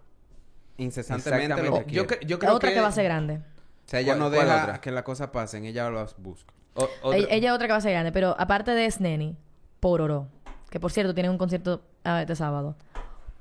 [0.78, 1.92] incesantemente lo que Exactamente.
[1.94, 2.22] Yo, quiere.
[2.22, 2.74] cre- yo creo otra que...
[2.76, 3.34] que va a ser grande.
[3.36, 4.80] O sea, ella ¿Cuál- no deja otra?
[4.80, 6.52] que las cosas pasen, ella las busca.
[6.74, 9.36] o- otra- Ella, ella otra que va a ser grande, pero aparte de Sneni,
[9.80, 10.28] Pororo,
[10.70, 12.76] que por cierto tiene un concierto ah, este sábado.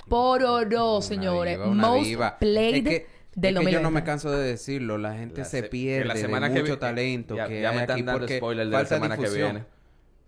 [0.08, 1.58] Pororo, Una señores.
[1.58, 2.38] diva, una Most diva.
[2.40, 3.92] played Es que, del es que yo no 2020.
[3.92, 6.62] me canso de decirlo, la gente La se se- pierde que la de semana que
[6.62, 8.96] mucho talento ya- que ya hay me están aquí dando porque spoiler de la falta
[8.96, 9.52] semana que difusión.
[9.54, 9.66] viene.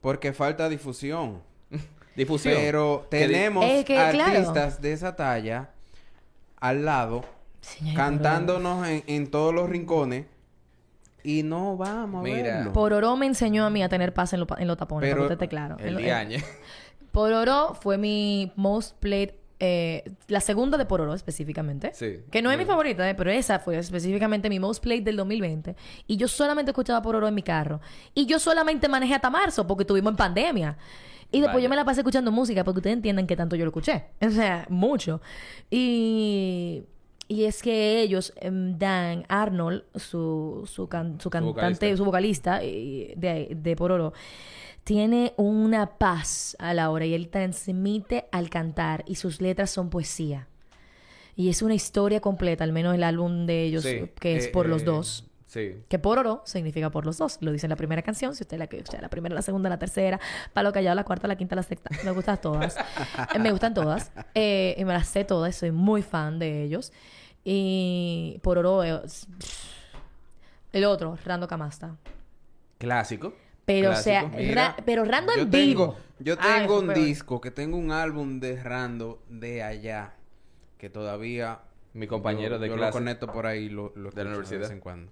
[0.02, 1.42] Porque falta difusión.
[2.16, 2.54] Difusión.
[2.58, 4.24] Pero Que tenemos Es que, claro.
[4.38, 5.72] artistas de esa talla
[6.60, 7.26] al lado
[7.96, 10.26] cantándonos en, en todos los rincones
[11.24, 12.74] y no vamos a Mira, verlo.
[12.74, 15.30] Pororó me enseñó a mí a tener paz en, lo en los tapones, Pero- para
[15.30, 15.78] que usted esté claro.
[15.80, 16.44] El.
[17.12, 19.32] Pororó fue mi most played...
[19.66, 21.92] eh, la segunda de Pororó específicamente.
[21.94, 22.18] Sí.
[22.30, 25.76] Que no es mi favorita, eh, pero esa fue específicamente mi most played del 2020.
[26.06, 27.80] Y yo solamente escuchaba Pororó en mi carro.
[28.14, 30.78] Y yo solamente manejé hasta marzo porque estuvimos en pandemia.
[31.32, 31.64] Y después Vaya.
[31.64, 34.06] yo me la pasé escuchando música porque ustedes entienden que tanto yo lo escuché.
[34.22, 35.22] O sea, mucho.
[35.70, 36.84] Y...
[37.30, 41.98] Y es que ellos, em, Dan Arnold, su, su, can- su cantante, vocalista.
[41.98, 44.12] su vocalista de, de Pororo,
[44.84, 49.90] tiene una paz a la hora y él transmite al cantar y sus letras son
[49.90, 50.48] poesía.
[51.36, 54.50] Y es una historia completa, al menos el álbum de ellos, Sí, que es eh,
[54.50, 55.30] por los eh, dos.
[55.48, 55.84] Sí.
[55.88, 57.38] Que Pororo significa por los dos.
[57.42, 58.36] Lo dice en la primera canción.
[58.36, 60.20] Si usted la que escucha la primera, la segunda, la tercera,
[60.52, 61.92] palo callado, la cuarta, la quinta, la sexta.
[62.04, 62.76] Me gustan todas.
[63.36, 64.12] Eh, me gustan todas.
[64.34, 65.56] Eh, y me las sé todas.
[65.56, 66.92] Soy muy fan de ellos.
[67.44, 69.28] Y Pororo es...
[70.72, 71.98] El otro, Rando Camasta.
[72.80, 73.34] Clásico.
[73.66, 75.98] Pero, o sea, Mira, ra- pero Rando yo en tengo, vivo.
[76.20, 80.14] Yo Ah, tengo un disco, que tengo un álbum de Rando de allá,
[80.78, 81.62] que todavía
[81.94, 82.88] Mi compañero yo, de yo clase.
[82.88, 84.58] lo conecto por ahí lo, lo de la universidad.
[84.60, 85.12] de vez en cuando.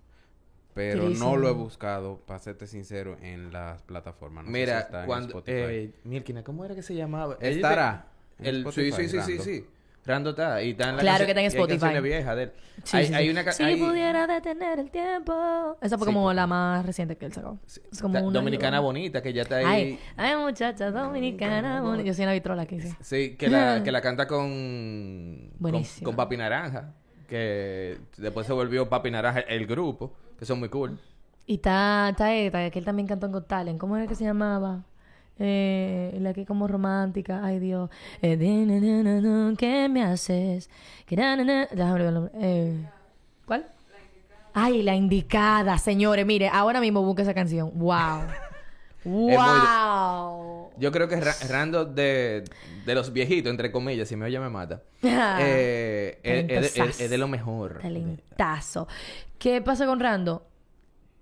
[0.73, 4.45] Pero no lo he buscado, para serte sincero, en las plataformas.
[4.45, 5.27] No sé si Mira, está en cuando...
[5.29, 5.57] Spotify.
[5.57, 7.37] Eh, Mielkina, ¿cómo era que se llamaba?
[7.41, 8.07] Estará.
[8.39, 9.67] en El, sí, sí, sí, sí, sí.
[10.05, 10.63] Rando está.
[10.63, 11.99] Y está en la Claro que está en Spotify.
[12.01, 12.51] viejas de él.
[12.83, 13.29] Sí, hay, sí, hay sí.
[13.31, 13.43] una...
[13.43, 15.77] ca- Si hay- pudiera detener el tiempo.
[15.81, 17.59] Esa fue Sí, como porque- la más reciente que él sacó.
[17.65, 19.65] Es como Ta- una- Dominicana bonita, que ya está ahí.
[19.65, 22.03] Ay, ay, muchacha dominicana bonita.
[22.07, 22.89] Yo soy una vitrola aquí, sí.
[23.01, 26.05] Sí, que la, que la canta con, con, Buenísimo.
[26.05, 26.93] con Papi Naranja.
[27.27, 30.13] Que después se volvió Papi Naranja el grupo.
[30.39, 30.97] Que son muy cool.
[31.45, 33.79] Y está, está esta, que él también cantó en Got Talent.
[33.79, 34.83] ¿Cómo era que se llamaba?
[35.43, 37.41] Eh, la que como romántica.
[37.43, 37.89] Ay, Dios.
[38.21, 38.37] Eh,
[39.57, 40.69] ¿Qué me haces?
[41.09, 42.85] Eh,
[43.45, 43.65] ¿Cuál?
[44.53, 46.25] Ay, la indicada, señores.
[46.25, 47.71] Mire, ahora mismo busque esa canción.
[47.73, 48.21] ¡Wow!
[49.03, 50.71] ¡Wow!
[50.77, 52.43] Yo creo que Ra- Rando de,
[52.85, 54.81] de los viejitos, entre comillas, si me oye me mata.
[55.39, 57.79] Eh, es, de- de lo mejor.
[57.81, 58.87] Talentazo.
[59.39, 60.45] ¿Qué pasa con Rando?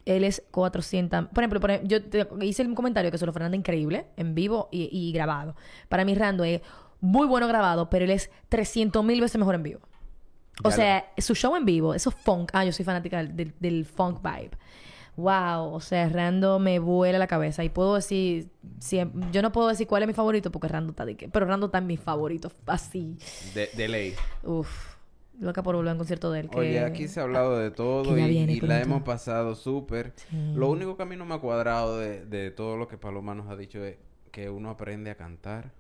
[0.05, 1.27] Él es 400...
[1.27, 4.89] Por ejemplo, por yo te- hice un comentario que Solo Fernando increíble, en vivo y,
[4.91, 5.55] y grabado.
[5.87, 6.61] Para mí Rando es
[7.01, 9.79] muy bueno grabado, pero él es 300 mil veces mejor en vivo.
[10.63, 12.49] O Ya sea, su show en vivo, eso funk.
[12.53, 14.51] Ah, yo soy fanática del, del- funk vibe.
[15.15, 17.63] Wow, o sea, Rando me vuela la cabeza.
[17.63, 21.05] Y puedo decir, siem- yo no puedo decir cuál es mi favorito porque Rando está
[21.05, 23.17] de que, pero Rando está en mi favorito, así.
[23.53, 24.13] De, de ley.
[24.43, 24.95] Uf,
[25.39, 26.49] loca por volver a un concierto de él.
[26.49, 26.59] Que...
[26.59, 30.13] Oye, aquí se ha hablado de todo y, y la hemos pasado súper.
[30.15, 30.53] Sí.
[30.55, 33.35] Lo único que a mí no me ha cuadrado de, de todo lo que Paloma
[33.35, 33.97] nos ha dicho es
[34.31, 35.71] que uno aprende a cantar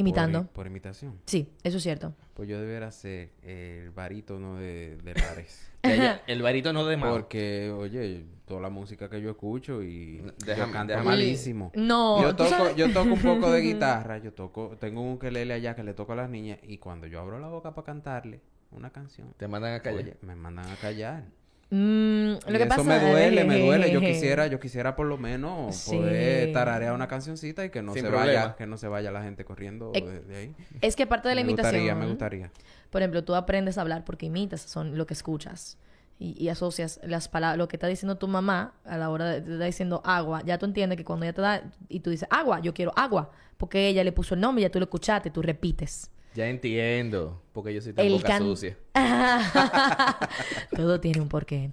[0.00, 0.42] Imitando.
[0.44, 1.18] Por, por imitación.
[1.26, 2.14] Sí, eso es cierto.
[2.34, 5.70] Pues yo debería ser el barítono de, de Lares.
[6.26, 7.12] El barítono de Mao.
[7.12, 11.70] Porque, oye, toda la música que yo escucho y Déjame- yo canto déjame- malísimo.
[11.74, 15.74] No, yo toco, yo toco un poco de guitarra, yo toco, tengo un ukelele allá
[15.74, 18.40] que le toco a las niñas y cuando yo abro la boca para cantarle
[18.72, 20.02] una canción, Te mandan a callar.
[20.02, 21.24] oye, me mandan a callar.
[21.72, 23.92] Mm, lo y que eso pasa me duele, me duele.
[23.92, 25.96] Yo quisiera, yo quisiera por lo menos Sí.
[25.96, 28.26] poder tararear una cancioncita y que no Sin se problema.
[28.40, 30.54] vaya, que no se vaya la gente corriendo Eh, de, de ahí.
[30.80, 31.74] Es que parte de la me imitación.
[31.82, 32.50] gustaría, me gustaría.
[32.90, 35.78] Por ejemplo, tú aprendes a hablar porque imitas, son lo que escuchas.
[36.18, 39.40] Y, y asocias las palabras, lo que está diciendo tu mamá a la hora de
[39.40, 40.42] te está diciendo agua.
[40.44, 43.30] Ya tú entiendes que cuando ella te da y tú dices agua, yo quiero agua.
[43.56, 46.10] Porque ella le puso el nombre, ya tú lo escuchaste, tú repites.
[46.34, 47.42] Ya entiendo.
[47.52, 48.76] Porque yo soy tan El boca can- sucia.
[50.76, 51.70] Todo tiene un porqué.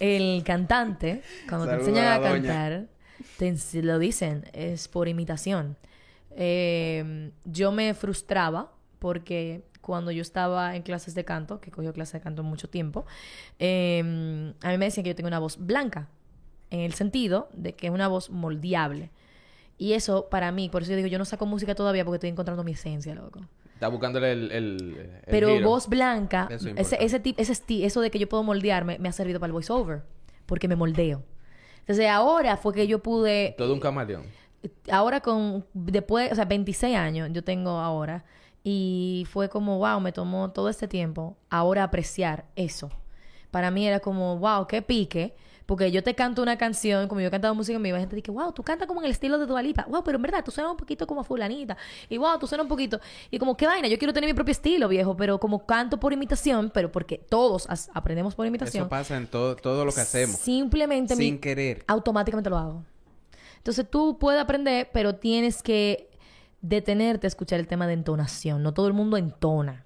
[0.00, 2.86] El cantante, cuando te enseñan a cantar,
[3.38, 5.76] te lo dicen, es por imitación.
[6.32, 12.14] Eh, yo me frustraba porque cuando yo estaba en clases de canto, que cogió clases
[12.14, 13.06] de canto mucho tiempo,
[13.58, 14.00] eh,
[14.62, 16.08] a mí me decían que yo tengo una voz blanca,
[16.70, 19.10] en el sentido de que es una voz moldeable.
[19.78, 22.30] Y eso para mí, por eso yo digo, yo no saco música todavía porque estoy
[22.30, 23.40] encontrando mi esencia, loco.
[23.80, 25.70] Está buscándole el, el, el Pero giro.
[25.70, 29.08] voz blanca, Eso es ese, ese, tip- ese eso de que yo puedo moldearme, me
[29.08, 30.02] ha servido para el voiceover.
[30.44, 31.22] Porque me moldeo.
[31.78, 33.54] Entonces ahora fue que yo pude...
[33.56, 34.24] Todo un camaleón.
[34.90, 35.64] Ahora con...
[35.72, 38.26] Después, o sea, 26 años yo tengo ahora.
[38.62, 42.90] Y fue como, wow, me tomó todo este tiempo ahora apreciar eso.
[43.50, 45.34] Para mí era como, wow, qué pique.
[45.70, 48.32] Porque yo te canto una canción, como yo he cantado música en hay gente dice,
[48.32, 49.86] wow, tú cantas como en el estilo de Dua Lipa.
[49.88, 51.76] Wow, pero en verdad, tú suenas un poquito como a fulanita.
[52.08, 52.98] Y wow, tú suenas un poquito...
[53.30, 55.16] Y como, qué vaina, yo quiero tener mi propio estilo, viejo.
[55.16, 58.82] Pero como canto por imitación, pero porque todos aprendemos por imitación.
[58.82, 60.40] Eso pasa en todo, todo lo que hacemos.
[60.40, 61.84] Simplemente mi- Sin querer.
[61.86, 62.84] automáticamente lo hago.
[63.58, 66.10] Entonces tú puedes aprender, pero tienes que
[66.62, 68.64] detenerte a escuchar el tema de entonación.
[68.64, 69.84] No todo el mundo entona.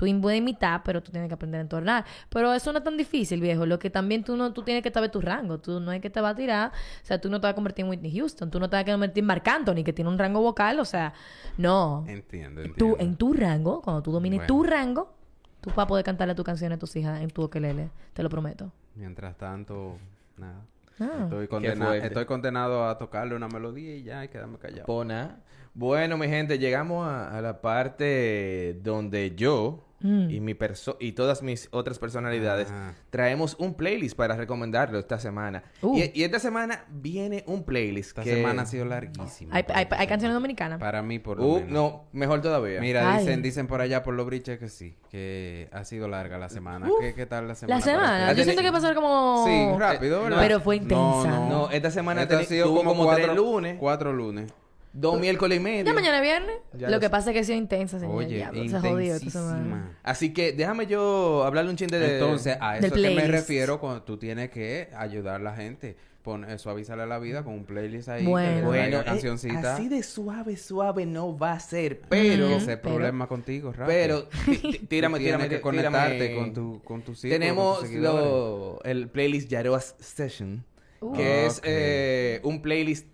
[0.00, 2.06] Tú puedes imitar, pero tú tienes que aprender a entornar.
[2.30, 3.66] Pero eso no es tan difícil, viejo.
[3.66, 5.58] Lo que también tú no, tú tienes que saber tu rango.
[5.58, 6.70] Tú no es que te va a tirar.
[7.02, 8.50] O sea, tú no te vas a convertir en Whitney Houston.
[8.50, 10.80] Tú no te vas a convertir en Marc Anthony, que tiene un rango vocal.
[10.80, 11.12] O sea,
[11.58, 12.06] no.
[12.08, 12.96] Entiendo, entiendo.
[12.96, 14.46] Tú, en tu rango, cuando tú domines Bueno.
[14.46, 15.12] tu rango,
[15.60, 17.90] tú vas a poder cantarle tu canción a tus hijas en tu ukelele.
[18.14, 18.72] Te lo prometo.
[18.94, 19.98] Mientras tanto,
[20.38, 20.64] nada.
[20.98, 21.24] Ah.
[21.24, 24.86] Estoy, condena- estoy condenado a tocarle una melodía y ya, y quedarme callado.
[24.86, 25.40] Pona.
[25.74, 30.30] Bueno, mi gente, llegamos a, a la parte donde yo Mm.
[30.30, 32.94] y mi perso y todas mis otras personalidades Ajá.
[33.10, 35.62] traemos un playlist para recomendarlo esta semana.
[35.82, 35.98] Uh.
[35.98, 38.36] Y, y esta semana viene un playlist Esta que...
[38.36, 39.54] semana ha sido larguísima.
[39.54, 40.78] Hay, hay, hay canciones dominicanas.
[40.80, 41.70] Para mí, por lo Uh, menos.
[41.70, 42.80] no, mejor todavía.
[42.80, 43.20] Mira, Ay.
[43.24, 46.88] dicen, dicen por allá por los briches que sí, que ha sido larga la semana.
[47.00, 47.78] ¿Qué, qué tal la semana?
[47.78, 48.32] La semana.
[48.32, 49.44] Yo siento que pasó como...
[49.46, 50.38] Sí, rápido, ¿verdad?
[50.40, 51.46] Pero fue intensa.
[51.48, 54.52] No, esta semana ha sido tuvo como, cuatro, tres lunes, Cuatro lunes.
[54.92, 55.84] Dos miércoles y medio.
[55.84, 56.56] ¿Ya mañana es viernes?
[56.74, 57.10] Ya lo lo que sé.
[57.10, 58.14] pasa es que ha sido intensa, señor.
[58.16, 59.56] Oye, Diablo, se jodió esta semana.
[59.58, 59.98] intensísima.
[60.02, 62.14] Así que déjame yo hablarle un chin de...
[62.14, 65.96] Entonces, a eso que me refiero cuando tú tienes que ayudar a la gente.
[66.22, 68.26] Pon, eh, suavizarle la vida con un playlist ahí.
[68.26, 68.66] Bueno.
[68.66, 69.74] Bueno, eh, cancioncita.
[69.76, 72.46] así de suave, suave no va a ser, pero...
[72.50, 73.86] Ese es problema contigo, Rafa.
[73.86, 74.28] Pero,
[74.88, 78.22] tírame, tienes tírame, que conectarte con tu, con tu círculo, Tenemos con tus seguidores.
[78.22, 80.64] lo, el playlist Yaroas Session,
[81.02, 81.14] Uh.
[81.14, 81.64] que es Ok.
[81.64, 83.06] eh, un playlist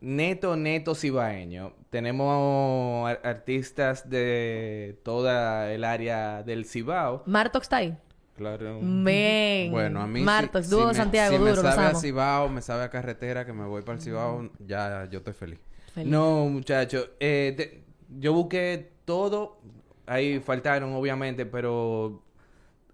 [0.00, 1.72] neto, neto cibaeño.
[1.90, 7.22] Tenemos ar- artistas de toda el área del Cibao.
[7.26, 7.96] Martox está ahí.
[8.36, 8.78] Claro.
[8.80, 9.70] Ven.
[9.70, 11.94] Bueno, a mí Martox, si, dúo si de me- Santiago, si duro, me sabe a.
[11.94, 15.58] Cibao, me sabe a carretera, que me voy para el Cibao, ya yo estoy feliz.
[15.94, 16.10] Feliz.
[16.10, 17.10] No, muchachos.
[17.20, 17.82] eh, te-
[18.18, 19.58] yo busqué todo.
[20.06, 22.22] Ahí faltaron, obviamente, pero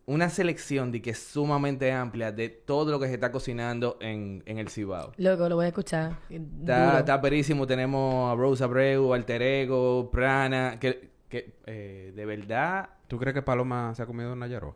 [0.07, 4.43] una selección de que es sumamente amplia de todo lo que se está cocinando en,
[4.47, 5.13] en el Cibao.
[5.17, 6.17] Loco, lo voy a escuchar.
[6.31, 7.67] Está, está perísimo.
[7.67, 13.43] Tenemos a Rose Abreu, Alter Ego, Prana, que, que eh, de verdad, ¿Tú crees que
[13.43, 14.75] Paloma se ha comido una yaroa?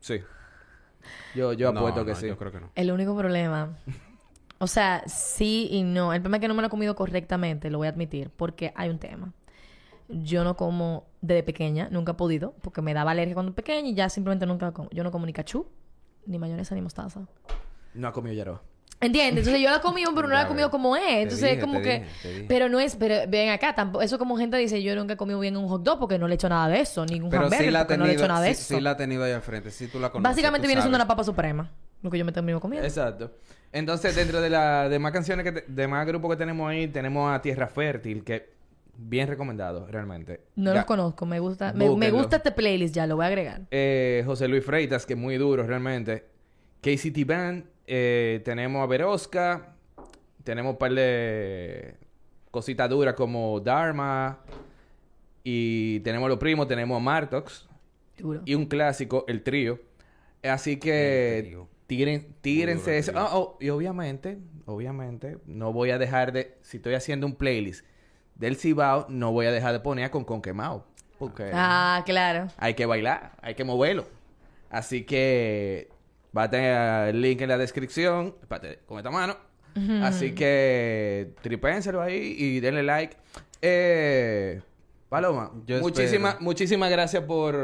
[0.00, 0.20] sí.
[1.34, 2.28] Yo, yo No, apuesto que no, sí.
[2.28, 2.70] Yo creo que no.
[2.74, 3.76] El único problema.
[4.58, 6.14] O sea, sí y no.
[6.14, 8.72] El problema es que no me lo he comido correctamente, lo voy a admitir, porque
[8.74, 9.34] hay un tema.
[10.08, 13.94] Yo no como desde pequeña, nunca he podido, porque me daba alergia cuando pequeña y
[13.94, 14.90] ya simplemente nunca como.
[14.90, 15.66] Yo no como ni cachú,
[16.26, 17.26] ni mayonesa, ni mostaza.
[17.94, 18.62] No ha comido yaroa.
[19.00, 19.38] ¿Entiendes?
[19.46, 21.02] Entonces yo la he comido, pero no la he comido como es.
[21.08, 22.00] Entonces dije, es como que.
[22.00, 22.44] dije, te dije.
[22.48, 22.96] Pero no es.
[22.96, 24.02] Pero ven acá, tampoco.
[24.02, 26.34] Eso como gente dice, yo nunca he comido bien un hot dog porque no le
[26.34, 28.14] he hecho nada de eso, ni un Pero hamburger sí la porque no le he
[28.14, 28.74] tenido, hecho nada de sí, eso.
[28.76, 29.70] sí la ha tenido ahí al frente.
[29.70, 30.30] Sí tú la conoces.
[30.30, 31.70] Básicamente tú viene siendo una papa suprema,
[32.02, 32.86] lo que yo me termino comiendo.
[32.86, 33.32] Exacto.
[33.72, 37.42] Entonces, dentro de las demás canciones, que te- demás grupos que tenemos ahí, tenemos a
[37.42, 38.53] Tierra Fértil, que
[38.96, 40.40] bien recomendado, realmente.
[40.56, 40.76] No Ya.
[40.78, 41.72] los conozco, me gusta.
[41.72, 43.62] Me, me gusta este playlist ya, lo voy a agregar.
[43.70, 46.24] Eh, José Luis Freitas, que es muy duro realmente.
[46.80, 49.74] KCT Band, eh, tenemos a Verosca,
[50.42, 51.96] tenemos un par de
[52.50, 54.40] cositas duras como Dharma,
[55.42, 57.68] y tenemos a los primos, tenemos a Martox,
[58.18, 58.42] Duro.
[58.44, 59.78] y un clásico, el trío.
[60.42, 63.12] Así que tiren, tírense eso.
[63.14, 67.84] Ah, oh, y obviamente, obviamente, no voy a dejar de, si estoy haciendo un playlist
[68.34, 70.84] del Cibao, no voy a dejar de poner a con con quemado.
[71.18, 72.48] Porque Ah, claro.
[72.58, 74.06] hay que bailar, hay que moverlo.
[74.70, 75.88] Así que
[76.36, 79.36] va a tener el link en la descripción, espérate, con esta mano.
[80.02, 83.16] Así que tripénselo ahí y denle like.
[83.60, 84.60] Eh,
[85.14, 86.44] Paloma, Yo muchísimas espero.
[86.44, 87.54] muchísimas gracias por,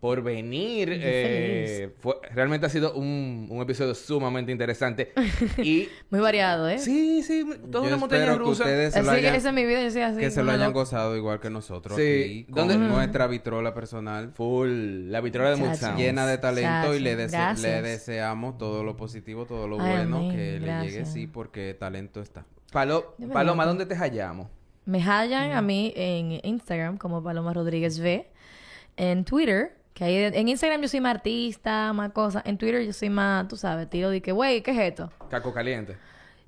[0.00, 0.90] por venir.
[0.92, 5.12] Eh, fue- realmente ha sido un, un episodio sumamente interesante.
[5.56, 6.78] y Muy variado, ¿eh?
[6.78, 8.64] sí, sí, toda Yo una montaña que rusa.
[8.64, 10.18] ustedes se lo Así que hayan- esa es mi vida, yo soy así.
[10.20, 12.02] que se lo hayan gozado igual que nosotros Sí.
[12.02, 12.44] aquí.
[12.52, 14.32] Con ¿Dónde- nuestra vitrola personal.
[14.34, 15.56] Full, la vitrola de.
[15.74, 15.96] Sounds.
[15.96, 17.82] Llena de talento y le, Gracias, dese- gracias.
[17.82, 21.12] le deseamos todo lo positivo, todo lo Ay, bueno amén, que le llegue, gracias.
[21.14, 22.44] sí, porque talento está.
[22.70, 23.64] Palo- Paloma.
[23.64, 24.48] ¿dónde te hallamos?
[24.88, 28.26] Me hallan a mí en Instagram como Paloma Rodríguez V.
[28.96, 32.42] En Twitter, que ahí en Instagram yo soy más artista, más cosas.
[32.46, 35.12] En Twitter yo soy más, tú sabes, tiro de que, güey, ¿qué es esto?
[35.28, 35.94] Caco Caliente.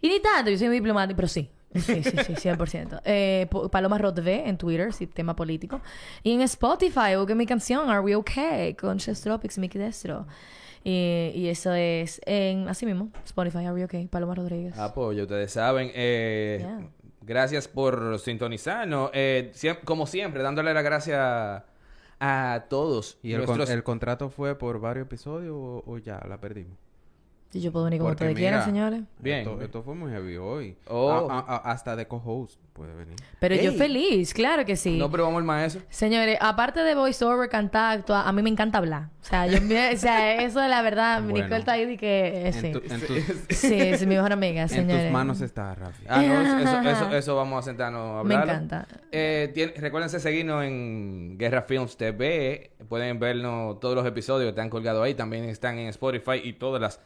[0.00, 1.50] Y ni tanto, yo soy muy diplomático, pero sí.
[1.74, 3.02] Sí, sí, sí, 100%.
[3.04, 5.82] Eh, Paloma Rod V en Twitter, sí, tema político.
[6.22, 10.26] Y en Spotify, busqué mi canción Are We Okay con Chess Tropics y Mickey Destro.
[10.82, 14.78] Y, y eso es en, así mismo, Spotify, Are We Okay, Paloma Rodríguez.
[14.78, 15.90] Apoyo, ustedes saben.
[15.94, 16.80] Eh, Yeah.
[17.30, 19.10] Gracias por sintonizarnos.
[19.14, 19.52] Eh,
[19.84, 21.62] como siempre, dándole las gracias
[22.18, 23.18] a todos.
[23.22, 26.76] ¿Y el, con- el contrato fue por varios episodios o, o ya la perdimos?
[27.52, 29.02] Y yo puedo venir como ustedes quieran, señores.
[29.18, 29.40] Bien.
[29.40, 30.76] Esto, esto fue muy heavy hoy.
[30.86, 31.10] Oh.
[31.28, 33.16] A- a- a- hasta de co-host puede venir.
[33.40, 34.96] Pero yo feliz, claro que sí.
[34.96, 35.82] No, pero vamos al maestro.
[35.90, 39.08] Señores, aparte de voiceover, cantar, actuar, a mí me encanta hablar.
[39.20, 41.46] O sea, yo, me- o sea eso de la verdad, mi Bueno.
[41.46, 42.28] Nicole está ahí de que...
[42.28, 42.70] eh, En, sí.
[42.72, 45.02] tu- en tus, Sí, es mi mejor amiga, en señores.
[45.06, 46.04] tus manos está, Rafi.
[46.08, 48.52] Ah, no, eso, eso, eso vamos a sentarnos a Me hablarlo.
[48.64, 48.86] encanta.
[49.10, 55.02] Eh, recuérdense seguirnos en Guerra Films TV pueden vernos todos los episodios que están colgados
[55.04, 55.14] ahí.
[55.14, 57.00] También están en Spotify y todas las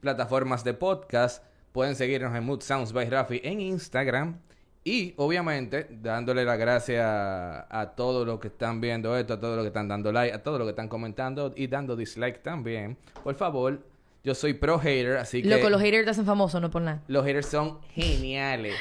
[0.00, 1.44] plataformas de podcast.
[1.72, 4.38] Pueden seguirnos en Mood Sounds by Rafi en Instagram.
[4.84, 9.56] Y obviamente dándole las gracias a, a todos los que están viendo esto, a todos
[9.56, 12.96] los que están dando like, a todos los que están comentando y dando dislike también.
[13.22, 13.80] Por favor,
[14.24, 17.02] yo soy pro hater, así que Loco, los haters te hacen famosos, no por nada.
[17.06, 18.74] los haters son geniales.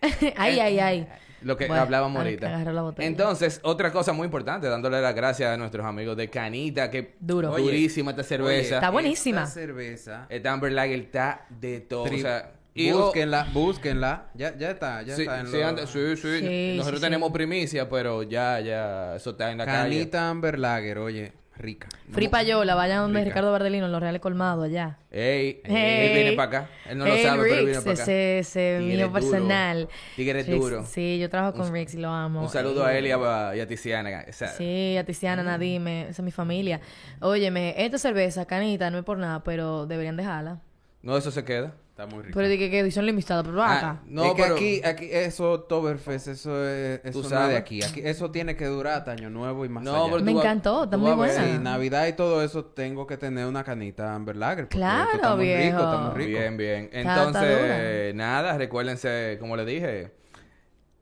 [0.36, 1.08] ay, ay, ay.
[1.44, 2.48] Lo que Bueno, hablábamos ahorita.
[2.64, 2.94] la.
[2.98, 7.52] Entonces, otra cosa muy importante, dándole las gracias a nuestros amigos de Canita, que Duro.
[7.52, 8.76] Oye, durísima esta cerveza.
[8.76, 9.42] Está buenísima.
[9.42, 10.26] Esta cerveza.
[10.28, 12.06] Esta Amber Lager está de todo.
[12.06, 14.30] Tri- O sea, y- búsquenla, búsquenla.
[14.34, 16.38] Ya, ya está, ya sí, está en sí, los- anda- sí, sí.
[16.40, 17.32] Sí, Nosotros sí, tenemos sí.
[17.34, 21.88] primicia, pero ya, ya, eso está en la Canita Amber Lager, oye, rica.
[22.10, 23.30] Free Payola, vayan donde Rica.
[23.30, 24.98] Ricardo Bardelino, en los Reales Colmados, allá.
[25.10, 26.06] Ey, Hey.
[26.08, 26.70] él viene para acá.
[26.88, 28.02] Él no lo sabe, pero viene para acá.
[28.02, 29.12] ese, ese mío duro.
[29.12, 29.88] personal.
[30.16, 30.84] Tigre duro.
[30.86, 32.42] Sí, yo trabajo con Rix y lo amo.
[32.42, 34.24] Un saludo a él y a, y a Tiziana.
[34.28, 36.80] O sea, Sí, a Tiziana, Nadime, esa es mi familia.
[37.20, 40.60] Óyeme, esta cerveza, canita, no es por nada, pero deberían dejarla.
[41.02, 41.74] No, eso se queda.
[42.02, 42.34] Está muy rica.
[42.36, 44.00] Pero dije que edición limitada, pero Ah, acá.
[44.06, 47.48] no, es que pero- aquí, aquí, eso, Oktoberfest, eso es, eso Tú no es sabes.
[47.50, 47.82] de aquí.
[47.84, 48.00] aquí.
[48.04, 50.12] Eso tiene que durar hasta Año Nuevo y más No, allá.
[50.12, 51.32] pero Me encantó, está muy buena.
[51.34, 54.68] Sí, Navidad y todo eso tengo que tener una canita Amber Lager.
[54.68, 55.62] Claro, está muy viejo.
[55.78, 56.38] rico, está muy rico.
[56.40, 56.90] Bien, bien.
[56.92, 60.12] Entonces, nada, recuérdense, como le dije,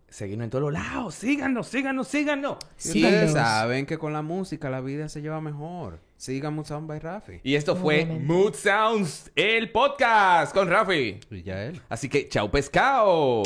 [0.08, 1.14] seguirnos en todos los lados.
[1.14, 2.56] Síganos, síganos, síganos.
[2.78, 3.04] Y Sí.
[3.04, 5.98] ustedes saben que con la música la vida se lleva mejor.
[6.20, 7.40] Sigan Musan by Rafi.
[7.42, 8.24] Y esto fue Obviamente.
[8.26, 11.18] Mood Sounds, el podcast con Rafi.
[11.30, 11.80] Y ya él.
[11.88, 13.42] Así que, chao pescado.